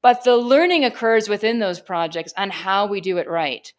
But 0.03 0.25
the 0.25 0.37
learning 0.37 0.85
occurs 0.85 1.29
within 1.29 1.59
those 1.59 1.81
projects 1.81 2.33
on 2.37 2.51
how 2.51 2.87
we 2.87 3.01
do 3.01 3.19
it 3.19 3.29
right. 3.29 3.73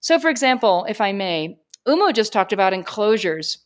So, 0.00 0.18
for 0.18 0.30
example, 0.30 0.86
if 0.88 1.00
I 1.00 1.12
may, 1.12 1.58
Umu 1.86 2.12
just 2.12 2.32
talked 2.32 2.52
about 2.52 2.72
enclosures 2.72 3.58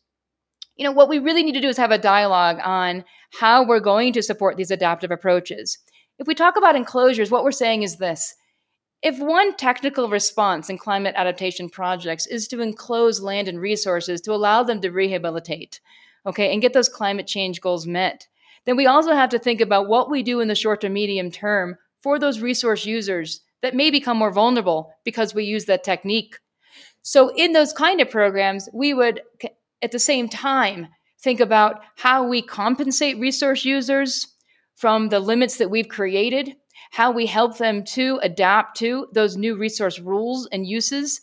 you 0.77 0.85
know, 0.85 0.93
what 0.93 1.09
we 1.09 1.19
really 1.19 1.43
need 1.43 1.53
to 1.53 1.61
do 1.61 1.69
is 1.69 1.77
have 1.77 1.93
a 1.93 1.99
dialogue 1.99 2.59
on 2.65 3.05
how 3.39 3.65
we're 3.65 3.81
going 3.81 4.13
to 4.15 4.23
support 4.23 4.57
these 4.57 4.71
adaptive 4.71 5.11
approaches. 5.11 5.79
If 6.19 6.27
we 6.27 6.35
talk 6.35 6.57
about 6.57 6.77
enclosures, 6.77 7.31
what 7.31 7.45
we're 7.45 7.53
saying 7.53 7.83
is 7.83 7.97
this. 7.97 8.35
If 9.03 9.19
one 9.19 9.55
technical 9.57 10.09
response 10.09 10.71
in 10.71 10.79
climate 10.79 11.15
adaptation 11.17 11.69
projects 11.69 12.27
is 12.27 12.49
to 12.49 12.61
enclose 12.61 13.21
land 13.21 13.49
and 13.49 13.61
resources 13.61 14.21
to 14.23 14.33
allow 14.33 14.63
them 14.63 14.81
to 14.81 14.91
rehabilitate, 14.91 15.81
okay, 16.27 16.53
and 16.53 16.63
get 16.63 16.73
those 16.73 16.89
climate 16.89 17.27
change 17.27 17.61
goals 17.61 17.87
met, 17.87 18.27
then 18.67 18.77
we 18.77 18.87
also 18.87 19.13
have 19.13 19.31
to 19.31 19.39
think 19.39 19.61
about 19.61 19.89
what 19.89 20.11
we 20.11 20.23
do 20.23 20.41
in 20.41 20.49
the 20.49 20.55
short 20.55 20.81
to 20.81 20.89
medium 20.89 21.31
term 21.31 21.77
for 22.03 22.19
those 22.19 22.41
resource 22.41 22.87
users 22.87 23.41
that 23.63 23.75
may 23.75 23.91
become 23.91 24.17
more 24.17 24.33
vulnerable 24.33 24.91
because 25.05 25.35
we 25.35 25.45
use 25.45 25.65
that 25.67 25.85
technique. 25.85 26.39
So, 27.03 27.35
in 27.35 27.53
those 27.53 27.73
kind 27.73 28.01
of 28.01 28.11
programs, 28.11 28.69
we 28.73 28.95
would 28.95 29.21
at 29.85 29.93
the 29.93 29.99
same 29.99 30.29
time, 30.29 30.89
think 31.23 31.41
about 31.41 31.83
how 31.97 32.27
we 32.27 32.41
compensate 32.41 33.19
resource 33.19 33.65
users 33.65 34.27
from 34.75 35.11
the 35.11 35.21
limits 35.21 35.59
that 35.59 35.71
we've 35.71 35.89
created, 35.89 36.57
how 36.95 37.11
we 37.11 37.27
help 37.27 37.59
them 37.59 37.83
to 37.83 38.21
adapt 38.23 38.77
to 38.77 39.09
those 39.13 39.37
new 39.37 39.57
resource 39.57 39.99
rules 39.99 40.47
and 40.53 40.65
uses 40.65 41.21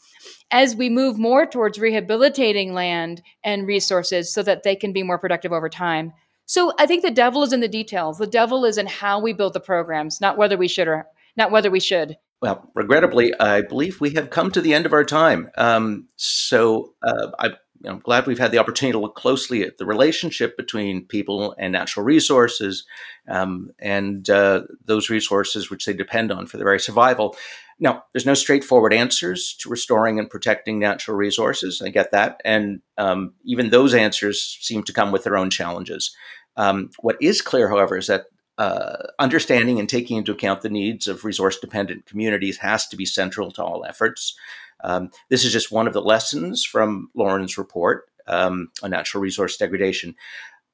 as 0.51 0.75
we 0.75 0.89
move 0.89 1.17
more 1.17 1.45
towards 1.45 1.79
rehabilitating 1.79 2.73
land 2.73 3.21
and 3.45 3.65
resources 3.65 4.34
so 4.34 4.43
that 4.43 4.63
they 4.63 4.75
can 4.75 4.91
be 4.91 5.01
more 5.01 5.17
productive 5.17 5.53
over 5.53 5.69
time. 5.69 6.12
So 6.45 6.73
I 6.77 6.86
think 6.86 7.03
the 7.03 7.10
devil 7.10 7.41
is 7.41 7.53
in 7.53 7.62
the 7.62 7.69
details. 7.69 8.17
The 8.17 8.27
devil 8.27 8.65
is 8.65 8.77
in 8.77 8.86
how 8.86 9.21
we 9.21 9.31
build 9.31 9.53
the 9.53 9.62
programs, 9.62 10.19
not 10.19 10.38
whether 10.38 10.57
we 10.57 10.67
should 10.67 10.89
or 10.89 11.07
not 11.38 11.51
whether 11.51 11.71
we 11.71 11.79
should. 11.79 12.17
Well, 12.41 12.69
regrettably, 12.75 13.34
I 13.39 13.62
believe 13.62 14.01
we 14.01 14.10
have 14.15 14.29
come 14.29 14.51
to 14.51 14.60
the 14.60 14.73
end 14.73 14.86
of 14.86 14.91
our 14.91 15.05
time. 15.05 15.49
Um, 15.57 16.10
so 16.17 16.95
uh, 17.01 17.31
I 17.39 17.51
I'm 17.86 18.00
glad 18.00 18.28
we've 18.28 18.39
had 18.39 18.52
the 18.52 18.58
opportunity 18.58 18.94
to 18.94 19.00
look 19.00 19.15
closely 19.15 19.63
at 19.63 19.78
the 19.78 19.86
relationship 19.86 20.58
between 20.58 21.06
people 21.06 21.56
and 21.58 21.72
natural 21.72 22.06
resources 22.06 22.86
um, 23.28 23.72
and 23.80 24.30
uh, 24.30 24.63
those 24.86 25.10
resources 25.10 25.70
which 25.70 25.86
they 25.86 25.94
depend 25.94 26.32
on 26.32 26.48
for 26.48 26.58
their 26.58 26.65
very 26.65 26.80
survival. 26.80 27.36
Now, 27.80 28.04
there's 28.13 28.26
no 28.26 28.36
straightforward 28.36 28.94
answers 28.94 29.56
to 29.62 29.70
restoring 29.70 30.20
and 30.20 30.30
protecting 30.30 30.80
natural 30.80 31.17
resources. 31.17 31.82
I 31.82 31.89
get 31.89 32.12
that. 32.12 32.39
And 32.46 32.82
um, 32.98 33.34
even 33.44 33.70
those 33.70 33.94
answers 33.94 34.58
seem 34.62 34.84
to 34.84 34.94
come 34.94 35.12
with 35.12 35.24
their 35.24 35.38
own 35.38 35.50
challenges. 35.50 36.15
Um, 36.58 36.91
what 37.00 37.17
is 37.22 37.41
clear, 37.41 37.70
however, 37.70 37.98
is 37.98 38.08
that 38.08 38.26
uh, 38.58 39.08
understanding 39.17 39.80
and 39.80 39.89
taking 39.89 40.17
into 40.17 40.32
account 40.32 40.62
the 40.62 40.70
needs 40.70 41.08
of 41.08 41.26
resource 41.26 41.58
dependent 41.58 42.06
communities 42.06 42.58
has 42.58 42.88
to 42.88 42.96
be 42.96 43.06
central 43.06 43.50
to 43.52 43.63
all 43.63 43.84
efforts. 43.84 44.36
Um, 44.84 45.12
this 45.30 45.46
is 45.46 45.52
just 45.52 45.72
one 45.72 45.88
of 45.88 45.94
the 45.94 46.02
lessons 46.02 46.65
from 46.65 47.10
Lauren's 47.15 47.58
report 47.58 48.10
um, 48.28 48.70
on 48.84 48.91
natural 48.91 49.22
resource 49.22 49.58
degradation. 49.58 50.15